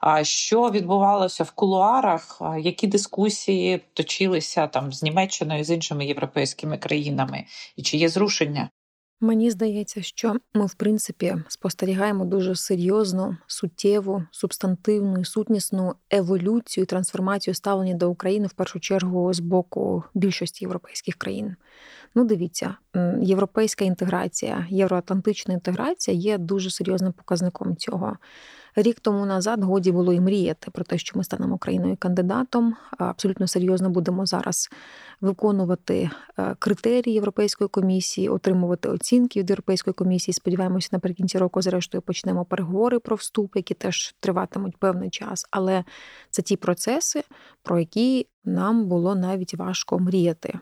[0.01, 2.43] А що відбувалося в кулуарах?
[2.59, 7.45] Які дискусії точилися там з Німеччиною з іншими європейськими країнами,
[7.77, 8.71] і чи є зрушення?
[9.25, 16.87] Мені здається, що ми, в принципі, спостерігаємо дуже серйозну, суттєву, субстантивну і сутнісну еволюцію, і
[16.87, 21.57] трансформацію ставлення до України в першу чергу з боку більшості європейських країн.
[22.15, 22.75] Ну, дивіться,
[23.21, 28.17] європейська інтеграція, євроатлантична інтеграція є дуже серйозним показником цього.
[28.77, 32.77] Рік тому назад годі було і мріяти про те, що ми станемо країною кандидатом.
[32.99, 34.71] Абсолютно серйозно будемо зараз
[35.21, 40.35] виконувати е, критерії Європейської комісії, отримувати оцінки від Європейської комісії.
[40.35, 45.47] Сподіваємося, наприкінці року, зрештою, почнемо переговори про вступ, які теж триватимуть певний час.
[45.51, 45.85] Але
[46.31, 47.25] це ті процеси,
[47.63, 50.59] про які нам було навіть важко мріяти.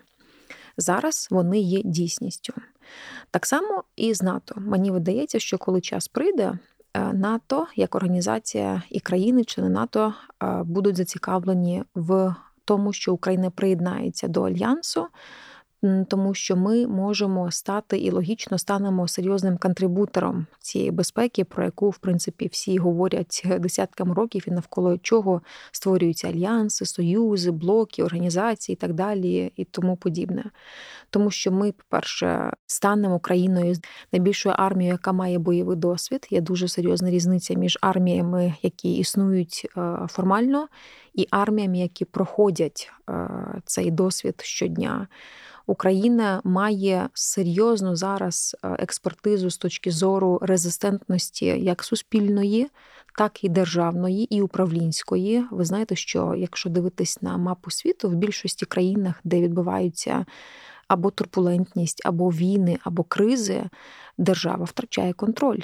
[0.77, 2.53] Зараз вони є дійсністю.
[3.31, 4.55] Так само і з НАТО.
[4.59, 6.59] Мені видається, що коли час прийде,
[6.95, 14.29] НАТО як організація і країни, члени НАТО е, будуть зацікавлені в тому, що Україна приєднається
[14.29, 15.07] до альянсу
[16.09, 21.99] тому що ми можемо стати і логічно станемо серйозним контрибутором цієї безпеки, про яку в
[21.99, 28.93] принципі всі говорять десятками років, і навколо чого створюються альянси, союзи, блоки, організації і так
[28.95, 30.45] далі, і тому подібне.
[31.11, 33.81] Тому що ми, по-перше, станемо країною з
[34.13, 36.27] найбільшою армією, яка має бойовий досвід.
[36.31, 40.69] Є дуже серйозна різниця між арміями, які існують е, формально,
[41.15, 43.29] і арміями, які проходять е,
[43.65, 45.09] цей досвід щодня.
[45.71, 52.71] Україна має серйозну зараз е, експертизу з точки зору резистентності як суспільної,
[53.19, 55.45] так і державної, і управлінської.
[55.51, 60.27] Ви знаєте, що якщо дивитись на мапу світу, в більшості країнах, де відбуваються
[60.89, 63.63] або турбулентність, або війни, або кризи,
[64.19, 65.61] держава втрачає контроль.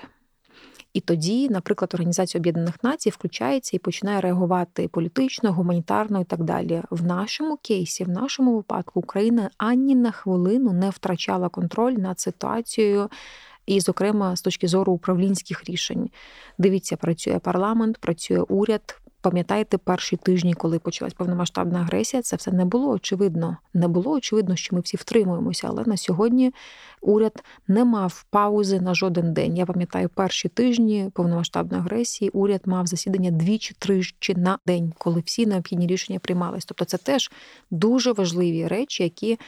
[0.97, 6.83] І тоді, наприклад, Організація Об'єднаних Націй включається і починає реагувати політично, гуманітарно і так далі.
[6.91, 13.09] В нашому кейсі, в нашому випадку, Україна ані на хвилину не втрачала контроль над ситуацією.
[13.67, 16.11] І, зокрема, з точки зору управлінських рішень,
[16.59, 22.65] дивіться, працює парламент, працює уряд, Пам'ятаєте, перші тижні, коли почалась повномасштабна агресія, це все не
[22.65, 23.57] було очевидно.
[23.75, 25.67] Не було очевидно, що ми всі втримуємося.
[25.71, 26.53] Але на сьогодні
[27.01, 29.57] уряд не мав паузи на жоден день.
[29.57, 35.87] Я пам'ятаю, перші тижні повномасштабної агресії уряд мав засідання двічі-тричі на день, коли всі необхідні
[35.87, 36.65] рішення приймались.
[36.65, 37.31] Тобто, це теж
[37.71, 39.39] дуже важливі речі, які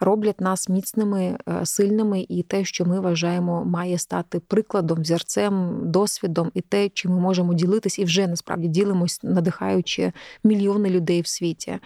[0.00, 6.50] роблять нас міцними, е, сильними, і те, що ми вважаємо, має стати прикладом, взірцем, досвідом,
[6.54, 10.12] і те, чим ми можемо ділитись, і вже насправді ділимось, надихаючи
[10.44, 11.78] мільйони людей в світі.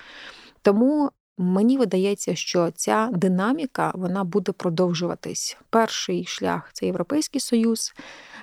[0.63, 1.11] Тому.
[1.43, 5.57] Мені видається, що ця динаміка вона буде продовжуватись.
[5.71, 7.95] Перший шлях це Європейський Союз,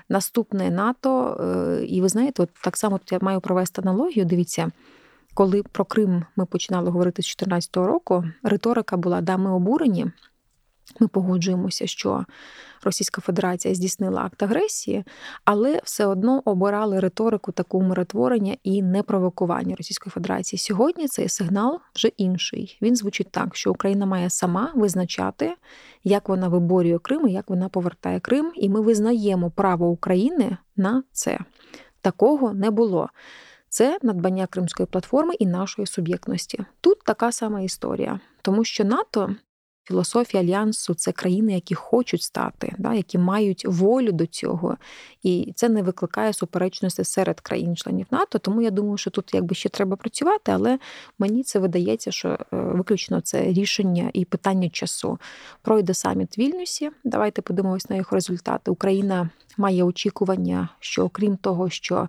[0.10, 1.38] наступне НАТО.
[1.39, 4.25] Е, і ви знаєте, от так само я маю провести аналогію.
[4.25, 4.71] Дивіться,
[5.38, 10.06] коли про Крим ми починали говорити з 2014 року, риторика була да, ми обурені.
[11.00, 12.26] Ми погоджуємося, що
[12.84, 15.04] Російська Федерація здійснила акт агресії,
[15.45, 20.60] але все одно обирали риторику таку умиротворення і непровокування Російської Федерації.
[20.60, 22.78] Сьогодні цей сигнал вже інший.
[22.82, 25.56] Він звучить так, що Україна має сама визначати,
[26.04, 31.04] як вона виборює Крим і як вона повертає Крим, і ми визнаємо право України на
[31.12, 31.39] це.
[32.02, 33.10] Такого не було.
[33.69, 36.60] Це надбання Кримської платформи і нашої суб'єктності.
[36.82, 39.36] Тут така сама історія, тому що НАТО
[39.88, 44.77] Філософія альянсу це країни, які хочуть стати, да, які мають волю до цього,
[45.23, 48.39] і це не викликає суперечності серед країн-членів НАТО.
[48.39, 50.80] Тому я думаю, що тут якби ще треба працювати, але
[51.19, 55.19] мені це видається, що е, виключно це рішення і питання часу.
[55.62, 56.91] Пройде саміт Вільнюсі.
[57.03, 58.71] Давайте подивимось на їх результати.
[58.71, 62.08] Україна має очікування, що окрім того, що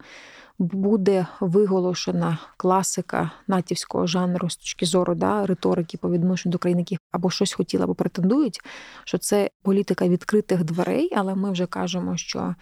[0.59, 6.99] буде виголошена класика натівського жанру з точки зору да, риторики по відношенню до країн, які
[7.13, 8.61] або щось хотіли, або претендують,
[9.05, 12.55] що це політика відкритих дверей, але ми вже кажемо, що.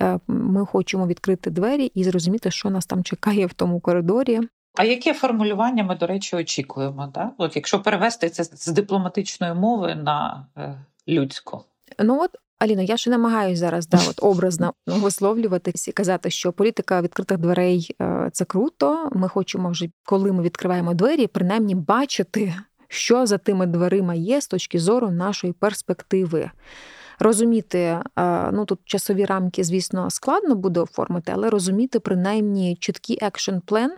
[0.00, 4.40] Е, ми хочемо відкрити двері і зрозуміти, що нас там чекає в тому коридорі.
[4.76, 7.12] А яке формулювання ми, до речі, очікуємо?
[7.14, 7.30] Да?
[7.38, 11.64] От якщо перевести це з дипломатичної мови на е, людську?
[11.98, 17.02] Ну от Аліно, я ще намагаюся зараз да, от образно висловлюватись і казати, що політика
[17.02, 19.10] відкритих дверей е, це круто.
[19.12, 22.54] Ми хочемо вже, коли ми відкриваємо двері, принаймні бачити,
[22.88, 26.50] що за тими дверима є з точки зору нашої перспективи.
[27.18, 28.02] Розуміти, е,
[28.52, 33.92] ну тут часові рамки, звісно, складно буде оформити, але розуміти принаймні чіткий екшн план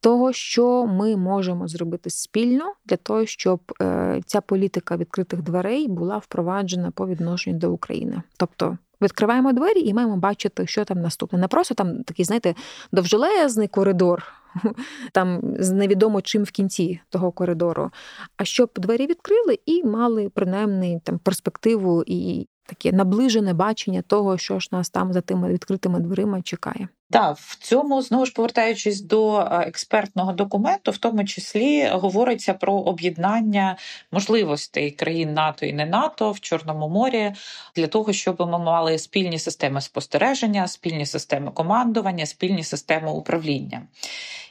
[0.00, 6.18] того, що ми можемо зробити спільно для того, щоб е, ця політика відкритих дверей була
[6.18, 8.22] впроваджена по відношенню до України.
[8.36, 11.38] Тобто відкриваємо двері і маємо бачити, що там наступне.
[11.38, 12.54] Не просто там такий, знаєте,
[12.92, 14.24] довжелезний коридор.
[15.12, 17.90] Там з невідомо чим в кінці того коридору,
[18.36, 24.58] а щоб двері відкрили і мали принаймні там перспективу і таке наближене бачення того, що
[24.58, 26.88] ж нас там за тими відкритими дверима чекає.
[27.10, 32.72] Так, в цьому знову ж повертаючись до е, експертного документу, в тому числі говориться про
[32.72, 33.76] об'єднання
[34.12, 37.32] можливостей країн НАТО і не НАТО в Чорному морі
[37.76, 43.82] для того, щоб ми мали спільні системи спостереження, спільні системи командування, спільні системи управління.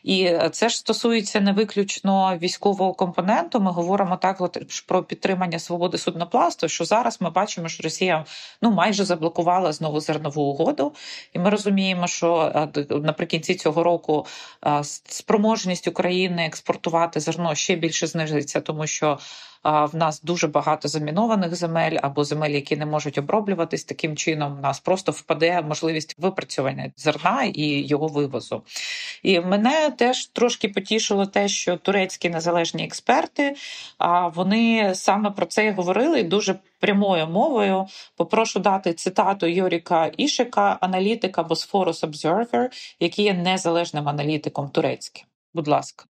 [0.04, 3.60] І це ж стосується не виключно військового компоненту.
[3.60, 6.68] Ми говоримо так от про підтримання свободи суднопласту.
[6.68, 8.26] Що зараз ми бачимо, що Росія
[8.62, 10.94] ну майже заблокувала знову зернову угоду,
[11.34, 12.49] і ми розуміємо, що
[12.90, 14.26] наприкінці цього року
[14.84, 19.20] спроможність України експортувати зерно ще більше знижиться, тому що
[19.64, 23.84] в нас дуже багато замінованих земель або земель, які не можуть оброблюватись.
[23.84, 28.64] Таким чином у нас просто впаде можливість випрацювання зерна і його вивозу.
[29.24, 33.56] І мене теж трошки потішило те, що турецькі незалежні експерти
[34.34, 37.86] вони саме про це і говорили дуже прямою мовою.
[38.16, 42.70] Попрошу дати цитату Йоріка Ішика, аналітика Bosphorus Observer,
[43.00, 45.26] який є незалежним аналітиком турецьким.
[45.54, 46.09] Будь ласка.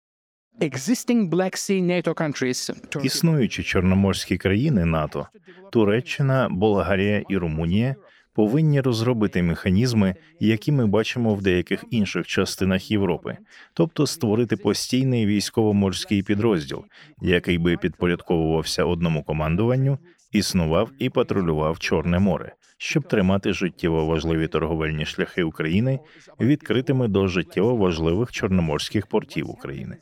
[3.03, 5.27] Існуючі чорноморські країни НАТО,
[5.73, 7.95] Туреччина, Болгарія і Румунія
[8.35, 13.37] повинні розробити механізми, які ми бачимо в деяких інших частинах Європи,
[13.75, 16.85] тобто створити постійний військово-морський підрозділ,
[17.23, 19.99] який би підпорядковувався одному командуванню,
[20.33, 25.99] існував і патрулював Чорне море, щоб тримати життєво важливі торговельні шляхи України
[26.41, 29.97] відкритими до життєво важливих чорноморських портів України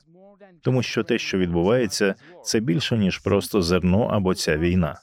[0.64, 5.00] тому що те, що відбувається, це більше ніж просто зерно або ця війна.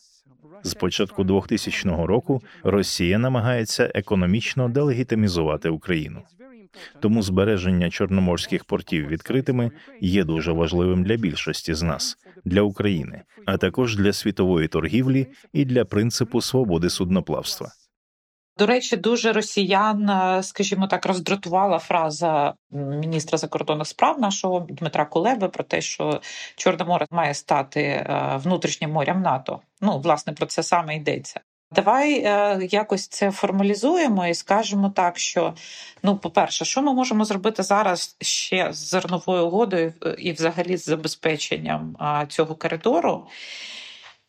[0.63, 6.21] З початку 2000 року Росія намагається економічно делегітимізувати Україну.
[6.99, 9.71] Тому збереження чорноморських портів відкритими
[10.01, 15.65] є дуже важливим для більшості з нас, для України, а також для світової торгівлі і
[15.65, 17.71] для принципу свободи судноплавства.
[18.57, 25.47] До речі, дуже росіян, е, скажімо так, роздратувала фраза міністра закордонних справ нашого Дмитра Кулеби
[25.47, 26.21] про те, що
[26.55, 29.59] Чорне море має стати е, внутрішнім морем НАТО.
[29.81, 31.39] Ну, власне, про це саме йдеться.
[31.71, 35.53] Давай е, якось це формалізуємо і скажемо так, що
[36.03, 41.95] ну, по-перше, що ми можемо зробити зараз ще з зерновою угодою і, взагалі, з забезпеченням
[42.29, 43.27] цього коридору.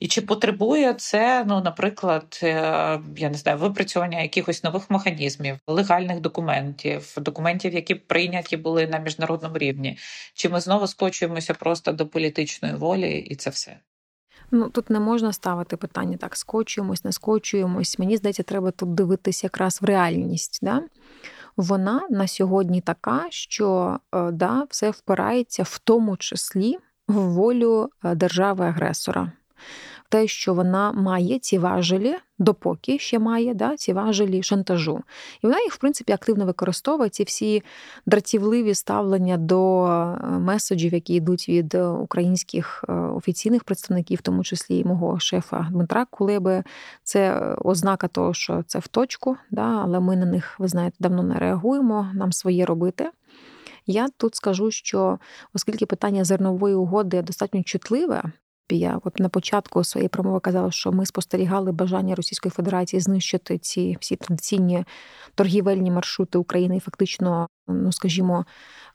[0.03, 2.51] І чи потребує це, ну, наприклад, е,
[3.17, 9.59] я не знаю, випрацювання якихось нових механізмів, легальних документів, документів, які прийняті були на міжнародному
[9.59, 9.99] рівні?
[10.35, 13.79] Чи ми знову скочуємося просто до політичної волі, і це все?
[14.51, 17.99] Ну тут не можна ставити питання так: скочуємось, не скочуємось.
[17.99, 20.59] Мені здається, треба тут дивитися якраз в реальність.
[20.63, 20.83] Да?
[21.57, 23.99] вона на сьогодні така, що
[24.33, 26.79] да, все впирається в тому числі
[27.09, 29.33] в волю держави-агресора
[30.13, 35.01] те, що вона має ці важелі, допоки ще має да, ці важелі шантажу.
[35.43, 37.63] І вона їх, в принципі, активно використовує ці всі
[38.07, 44.79] дратівливі ставлення до е, меседжів, які йдуть від українських е, офіційних представників, в тому числі
[44.79, 46.63] і мого шефа Дмитра Кулеби.
[47.03, 51.23] Це ознака того, що це в точку, да, але ми на них, ви знаєте, давно
[51.23, 53.11] не реагуємо, нам своє робити.
[53.87, 55.19] Я тут скажу, що
[55.55, 58.23] оскільки питання зернової угоди достатньо чутливе,
[58.77, 63.97] я от на початку своєї промови казала, що ми спостерігали бажання Російської Федерації знищити ці
[64.01, 64.85] всі традиційні
[65.35, 68.45] торгівельні маршрути України і фактично, ну скажімо,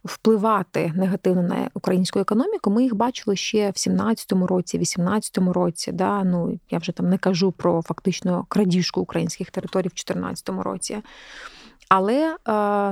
[0.04, 2.70] впливати негативно на українську економіку.
[2.70, 5.92] Ми їх бачили ще в 17-му році, 18-му році.
[5.92, 6.24] Да?
[6.24, 10.98] Ну я вже там не кажу про фактично крадіжку українських територій в 2014 році.
[11.88, 12.36] Але е,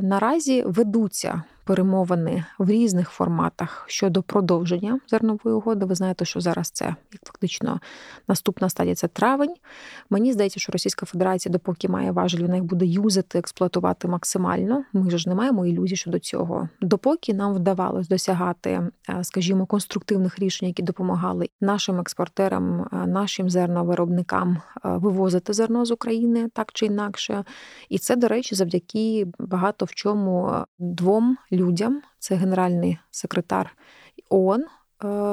[0.03, 5.87] наразі ведуться перемовини в різних форматах щодо продовження зернової угоди.
[5.87, 7.81] Ви знаєте, що зараз це як фактично
[8.29, 9.55] наступна стадія це травень.
[10.11, 14.85] Мені здається, що Російська Федерація, допоки має важель, вона їх буде юзати, експлуатувати максимально.
[14.93, 16.69] Ми ж не маємо ілюзій щодо цього.
[16.81, 24.51] Допоки нам вдавалось досягати, е, скажімо, конструктивних рішень, які допомагали нашим експортерам, е, нашим зерновиробникам
[24.53, 27.45] е, вивозити зерно з України так чи інакше.
[27.89, 33.77] І це, до речі, завдяки багато в чому двом людям: це генеральний секретар
[34.31, 34.67] ООН е,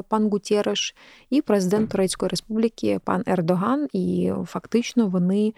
[0.09, 0.95] пан Гутєреш
[1.29, 3.87] і президент Турецької Республіки пан Ердоган.
[3.93, 5.53] І фактично вони.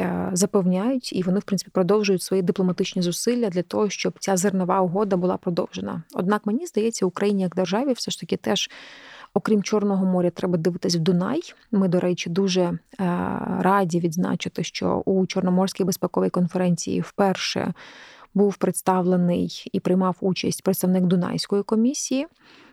[0.00, 4.80] Е, запевняють, і вони, в принципі, продовжують свої дипломатичні зусилля для того, щоб ця зернова
[4.80, 6.02] угода була продовжена.
[6.14, 8.70] Однак мені здається, Україні як державі, все ж таки, теж,
[9.34, 11.40] окрім Чорного моря, треба дивитись в Дунай.
[11.72, 12.78] Ми, до речі, дуже е,
[13.60, 17.72] раді відзначити, що у Чорноморській безпековій конференції вперше
[18.34, 22.26] був представлений і приймав участь представник Дунайської комісії.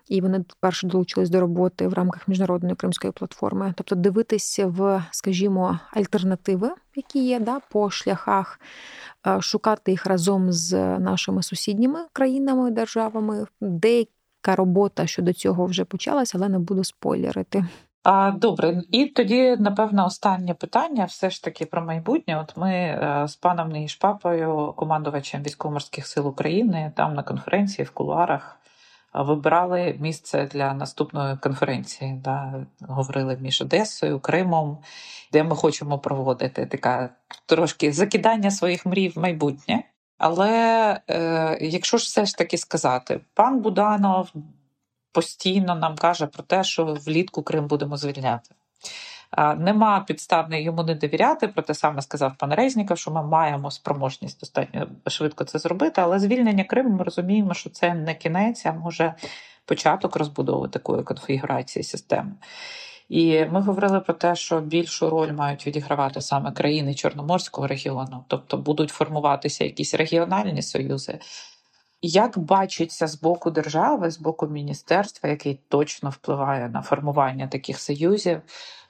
[0.08, 5.80] І вони вперше долучились до роботи в рамках міжнародної кримської платформи, тобто дивитися в, скажімо,
[5.91, 8.60] альтернативи, які є да, по шляхах,
[9.28, 13.45] е, шукати їх разом з нашими сусідніми країнами державами.
[13.62, 17.66] Деяка робота щодо цього вже почалася, але не буду спойлерити.
[18.34, 22.39] Добре, і тоді, напевно, останнє питання все ж таки про майбутнє.
[22.39, 28.60] От ми е, з паном Нігішпапою, командувачем військово-морських сил України, там на конференції в кулуарах
[29.14, 32.22] вибирали місце для наступної конференції.
[32.24, 32.66] Да?
[32.82, 34.78] Говорили між Одесою, Кримом,
[35.32, 37.10] де ми хочемо проводити така
[37.45, 39.84] трошки закидання своїх мрій в майбутнє.
[40.18, 40.51] Але
[41.10, 44.32] е, якщо ж все ж таки сказати, пан Буданов
[45.16, 48.49] постійно нам каже про те, що влітку Крим будемо звільняти.
[49.57, 54.39] Нема підстав йому не довіряти, про те саме сказав пан Резніков, що ми маємо спроможність
[54.39, 56.01] достатньо швидко це зробити.
[56.01, 59.13] Але звільнення Криму ми розуміємо, що це не кінець, а може
[59.66, 62.32] початок розбудови такої конфігурації системи.
[63.09, 68.57] І ми говорили про те, що більшу роль мають відігравати саме країни Чорноморського регіону, тобто
[68.57, 71.20] будуть формуватися якісь регіональні союзи.
[72.08, 78.41] Як бачиться з боку держави, з боку міністерства, який точно впливає на формування таких союзів,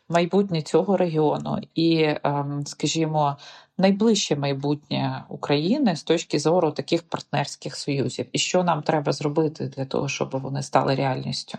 [0.10, 3.38] майбутнє цього регіону і, ем, скажімо,
[3.78, 9.86] найближче майбутнє України з точки зору таких партнерських союзів, і що нам треба зробити для
[9.86, 11.58] того, щоб вони стали реальністю?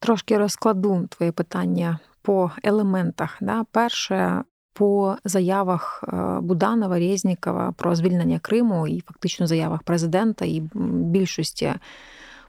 [0.00, 3.38] Трошки розкладу твоє питання по елементах.
[3.40, 3.64] Да?
[3.72, 4.44] Перше,
[4.80, 11.72] по заявах е, Буданова, Резнікова про звільнення Криму і фактично заявах президента і більшості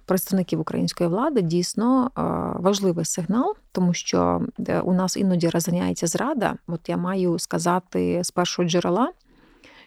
[0.05, 2.21] представників української влади дійсно е,
[2.61, 6.55] важливий сигнал, тому що е, у нас іноді розганяється зрада.
[6.67, 9.11] От я маю сказати з першого джерела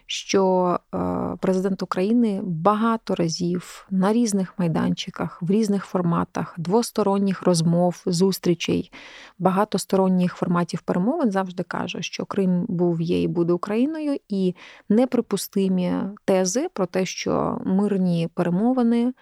[0.07, 0.97] що е,
[1.39, 8.91] президент України багато разів на різних майданчиках, в різних форматах, двосторонніх розмов, зустрічей,
[9.39, 14.55] багатосторонніх форматів перемовин завжди каже, що Крим був, є і буде Україною, і
[14.89, 15.93] неприпустимі
[16.25, 19.13] тези про те, що мирні перемовини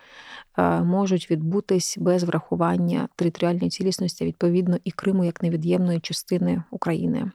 [0.57, 7.31] е, можуть відбутись без врахування територіальної цілісності, відповідно, і Криму як невід'ємної частини України.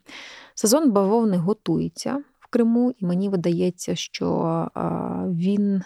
[0.54, 2.22] Сезон бавовни готується.
[2.50, 4.68] Криму, і мені видається, що
[5.26, 5.82] він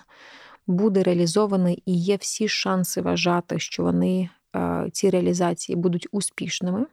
[0.67, 4.29] буде реалізований і є всі шанси вважати, що вони
[4.93, 6.87] ці реалізації будуть успішними.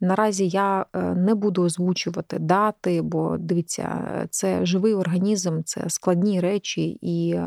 [0.00, 6.98] Наразі я е, не буду озвучувати дати, бо дивіться, це живий організм, це складні речі,
[7.02, 7.40] і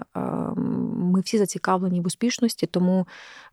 [1.21, 3.07] всі зацікавлені в успішності, тому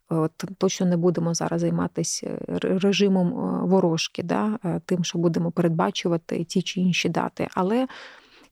[0.09, 6.45] от, точно не будемо зараз займатися е, режимом е, ворожки, да, тим, що будемо передбачувати
[6.45, 7.49] ті чи інші дати.
[7.55, 7.89] Але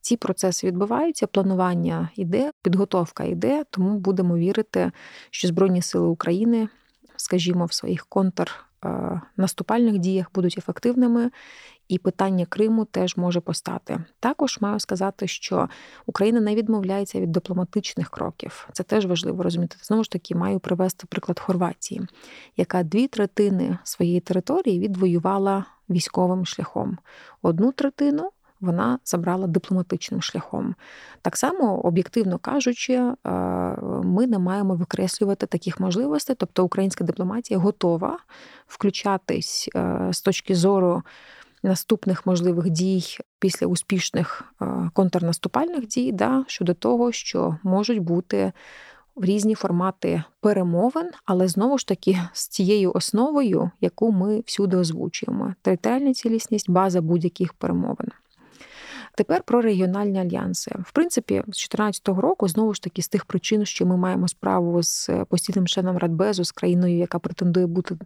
[0.06, 4.90] Ці процеси відбуваються, планування йде, підготовка йде, тому будемо вірити,
[5.30, 6.68] що Збройні Сили України,
[7.16, 8.06] скажімо, в своїх
[8.80, 11.30] контрнаступальних діях будуть ефективними.
[11.88, 14.04] І питання Криму теж може постати.
[14.20, 15.68] Також маю сказати, що
[16.06, 18.68] Україна не відмовляється від дипломатичних кроків.
[18.72, 19.76] Це теж важливо розуміти.
[19.82, 22.02] Знову ж таки, маю привести приклад Хорватії,
[22.56, 26.98] яка дві третини своєї території відвоювала військовим шляхом.
[27.42, 28.30] Одну третину
[28.60, 30.74] вона забрала дипломатичним шляхом.
[31.22, 33.14] Так само, об'єктивно кажучи, е,
[34.04, 38.18] ми не маємо викреслювати таких можливостей, тобто українська дипломатія готова
[38.66, 41.02] включатись е, з точки зору.
[41.62, 43.04] Наступних можливих дій
[43.38, 48.52] після успішних е, контрнаступальних дій да, щодо того, що можуть бути
[49.16, 56.14] різні формати перемовин, але знову ж таки з цією основою, яку ми всюди озвучуємо: територіальна
[56.14, 58.08] цілісність, база будь-яких перемовин.
[59.16, 60.70] Тепер про регіональні альянси.
[60.84, 64.82] В принципі, з 2014 року знову ж таки з тих причин, що ми маємо справу
[64.82, 67.96] з постійним членом Радбезу, з країною, яка претендує бути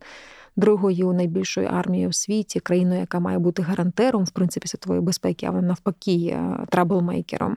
[0.57, 5.51] другою найбільшою армією в світі, країною, яка має бути гарантером в принципі світової безпеки, а
[5.51, 7.57] вона навпаки є troublemaker ом.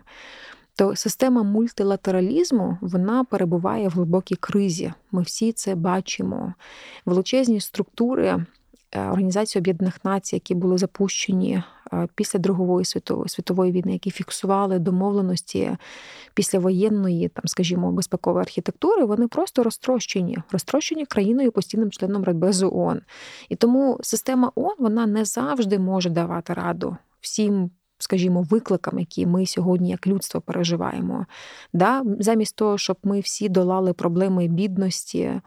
[0.76, 4.94] То система мультилатералізму вона перебуває в глибокій кризі.
[5.12, 6.54] Ми всі це бачимо.
[7.06, 8.46] Величезні структури
[8.96, 11.64] Е, Організації Об'єднаних Націй, які були запущені е,
[12.16, 15.78] після Другої світової світової війни, які фіксували домовленості
[16.34, 23.02] післявоєнної, там, скажімо, безпекової архітектури, вони просто розтрощені, розтрощені країною постійним членом Радбезу ООН.
[23.50, 27.72] І тому система ООН вона не завжди може давати раду всім.
[27.98, 31.26] Скажімо, викликам, які ми сьогодні, як людство, переживаємо,
[31.74, 32.04] Да?
[32.20, 35.42] замість того, щоб ми всі долали проблеми бідності,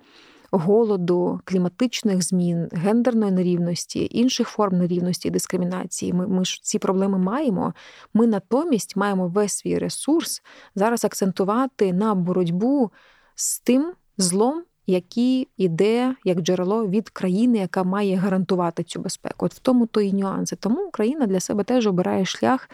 [0.59, 6.13] голоду, кліматичних змін, гендерної нерівності, інших форм нерівності і дискримінації.
[6.13, 7.75] Ми, ми ж ці проблеми маємо.
[8.15, 10.43] Ми натомість маємо весь свій ресурс
[10.75, 12.91] зараз акцентувати на боротьбу
[13.35, 14.63] з тим злом.
[14.89, 20.01] Який іде як джерело від країни, яка має гарантувати цю безпеку, от в тому то
[20.01, 20.57] і нюанси.
[20.57, 22.69] Тому Україна для себе теж обирає шлях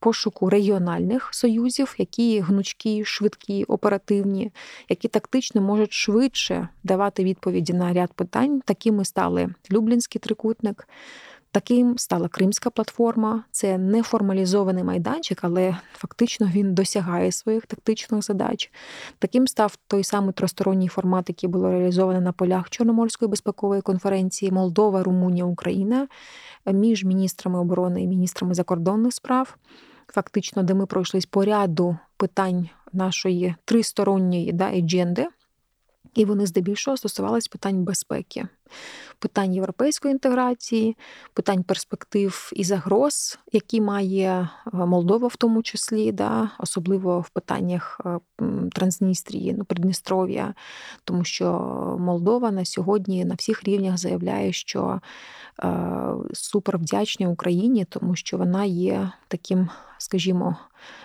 [0.00, 4.52] пошуку регіональних союзів, які гнучкі, швидкі, оперативні,
[4.88, 8.60] які тактично можуть швидше давати відповіді на ряд питань.
[8.60, 10.88] Такими стали Люблінський трикутник.
[11.52, 13.44] Таким стала Кримська платформа.
[13.50, 18.72] Це не формалізований майданчик, але фактично він досягає своїх тактичних задач.
[19.18, 25.02] Таким став той самий тросторонній формат, який було реалізовано на полях Чорноморської безпекової конференції Молдова,
[25.02, 26.08] Румунія, Україна
[26.66, 29.56] між міністрами оборони і міністрами закордонних справ
[30.12, 35.26] фактично, де ми пройшлись по ряду питань нашої тристоронньої да, едженди,
[36.14, 38.48] і вони здебільшого стосувалися питань безпеки
[39.18, 40.96] питань європейської інтеграції,
[41.34, 48.00] питань перспектив і загроз, які має е, Молдова, в тому числі, да, особливо в питаннях
[48.06, 48.18] е,
[48.72, 50.54] Трансністрії, ну, Придністров'я,
[51.04, 51.52] тому що
[52.00, 55.00] Молдова на сьогодні на всіх рівнях заявляє, що
[55.62, 60.56] е, супер вдячна Україні, тому що вона є таким, скажімо,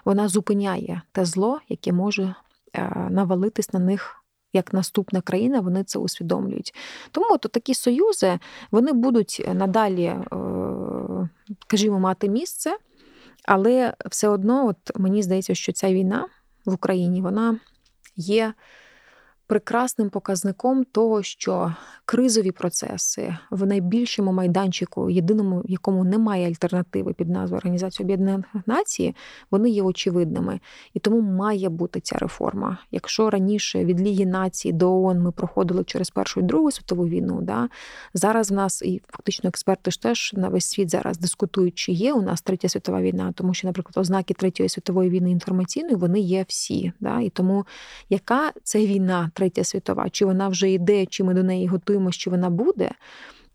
[0.05, 2.35] вона зупиняє те зло, яке може
[3.09, 4.24] навалитись на них
[4.55, 6.73] як наступна країна, вони це усвідомлюють.
[7.11, 8.39] Тому то такі союзи
[8.71, 10.19] вони будуть надалі, е,
[11.61, 12.77] скажімо, мати місце,
[13.45, 16.27] але все одно, от мені здається, що ця війна
[16.65, 17.59] в Україні вона
[18.15, 18.53] є
[19.47, 21.75] прекрасним показником того, що
[22.05, 29.15] кризові процеси в найбільшому майданчику, єдиному, якому немає альтернативи під назвою Організації Об'єднаних Націй,
[29.51, 30.59] вони є очевидними.
[30.93, 32.77] І тому має бути ця реформа.
[32.91, 37.39] Якщо раніше від Ліги націй до ООН ми проходили через Першу і Другу світову війну,
[37.41, 37.69] да,
[38.13, 42.13] зараз в нас і фактично експерти ж теж на весь світ зараз дискутують, чи є
[42.13, 46.45] у нас третя світова війна, тому що, наприклад, ознаки третьої світової війни інформаційної вони є
[46.47, 46.91] всі.
[46.99, 47.65] Да, І тому
[48.09, 49.31] яка це війна?
[49.35, 52.91] Третя світова, чи вона вже йде, чи ми до неї готуємося, чи вона буде.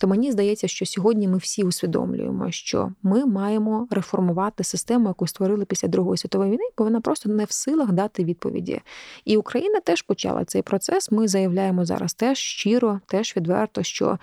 [0.00, 5.64] То мені здається, що сьогодні ми всі усвідомлюємо, що ми маємо реформувати систему, яку створили
[5.64, 8.80] після Другої світової війни, бо вона просто не в силах дати відповіді.
[9.24, 11.10] І Україна теж почала цей процес.
[11.10, 14.18] Ми заявляємо зараз теж щиро, теж відверто, що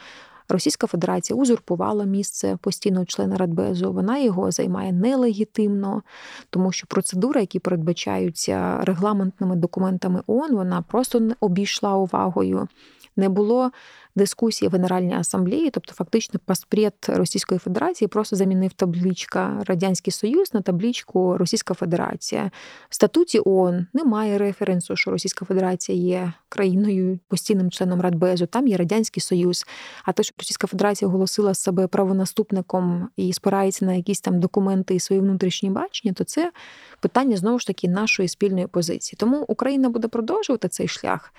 [0.50, 3.94] Російська Федерація узурпувала місце постійного члена Радбезу.
[3.94, 6.04] Вона його займає нелегітимно,
[6.50, 12.68] тому що процедури, які передбачаються регламентними документами ООН, вона просто не обійшла увагою.
[13.16, 13.72] Не було
[14.18, 20.62] дискусії в Генеральній асамблеї, тобто фактично паспред Російської Федерації просто замінив табличка Радянський Союз на
[20.62, 22.52] табличку Російська Федерація.
[22.90, 28.46] В статуті ООН немає референсу, що Російська Федерація є країною постійним членом Радбезу.
[28.46, 29.66] Там є Радянський Союз.
[30.06, 35.00] А те, що Російська Федерація оголосила себе правонаступником і спирається на якісь там документи і
[35.00, 36.52] свої внутрішні бачення, то це
[37.00, 39.18] питання знову ж таки нашої спільної позиції.
[39.20, 41.34] Тому Україна буде продовжувати цей шлях.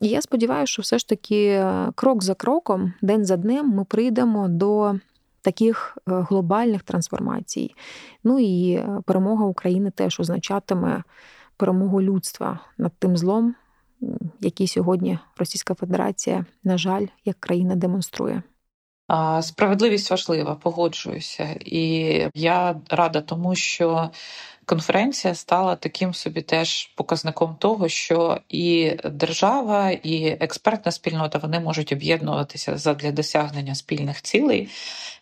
[0.00, 3.84] І я сподіваюся, що все ж таки е, крок за кроком, день за днем, ми
[3.84, 4.98] прийдемо до
[5.42, 7.74] таких е, глобальних трансформацій.
[8.24, 11.02] Ну і е, перемога України теж означатиме
[11.56, 13.54] перемогу людства над тим злом,
[14.40, 18.42] який сьогодні Російська Федерація, на жаль, як країна демонструє.
[19.40, 21.82] Справедливість важлива, погоджуюся, і
[22.34, 24.10] я рада тому, що
[24.68, 31.92] конференція стала таким собі теж показником того, що і держава, і експертна спільнота вони можуть
[31.92, 34.68] об'єднуватися для досягнення спільних цілей.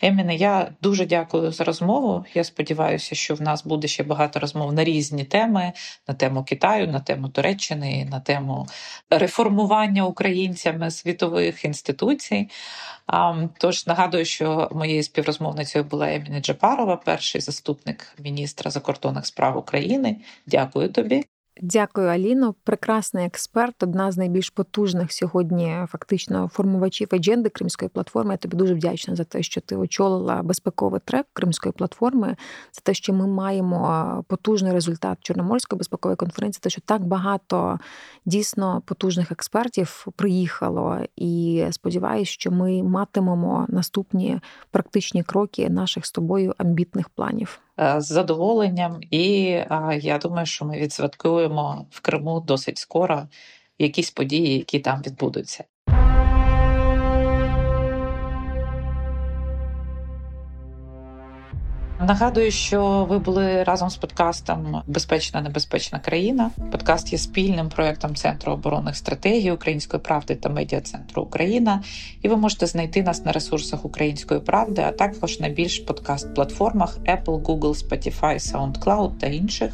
[0.00, 2.24] Еміне, я дуже дякую за розмову.
[2.34, 5.72] Я сподіваюся, що в нас буде ще багато розмов на різні теми:
[6.08, 8.66] на тему Китаю, на тему Туреччини, на тему
[9.10, 12.48] реформування українцями світових інституцій.
[13.58, 20.16] Тож нагадую, що моєю співрозмовницею була Еміна Джапарова, перший заступник міністра закордонних справ України.
[20.46, 21.24] Дякую тобі.
[21.62, 22.54] Дякую, Аліно.
[22.64, 28.32] Прекрасний експерт, одна з найбільш потужних сьогодні, фактично, формувачів адженди Кримської платформи.
[28.32, 32.36] Я тобі дуже вдячна за те, що ти очолила безпековий трек Кримської платформи,
[32.72, 37.78] за те, що ми маємо потужний результат Чорноморської безпекової конференції, те, що так багато
[38.26, 40.98] дійсно потужних експертів приїхало.
[41.16, 44.40] І сподіваюся, що ми матимемо наступні
[44.70, 47.60] практичні кроки наших з тобою амбітних планів.
[47.80, 49.22] Е, з задоволенням, і
[50.00, 53.28] я думаю, що ми відсвяткуємо в Криму досить скоро
[53.78, 55.64] якісь події, які там відбудуться.
[62.06, 66.50] Нагадую, що ви були разом з подкастом Безпечна небезпечна країна.
[66.72, 71.82] Подкаст є спільним проектом Центру оборонних стратегій Української правди та медіа центру Україна.
[72.22, 77.42] І ви можете знайти нас на ресурсах Української правди, а також на більш подкаст-платформах Apple,
[77.42, 79.72] Google, Spotify, SoundCloud та інших.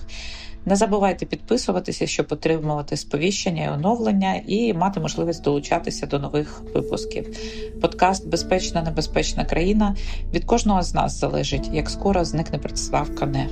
[0.66, 7.36] Не забувайте підписуватися, щоб отримувати сповіщення і оновлення, і мати можливість долучатися до нових випусків.
[7.80, 9.96] Подкаст Безпечна, небезпечна країна
[10.34, 13.48] від кожного з нас залежить, як скоро зникне представка «Не».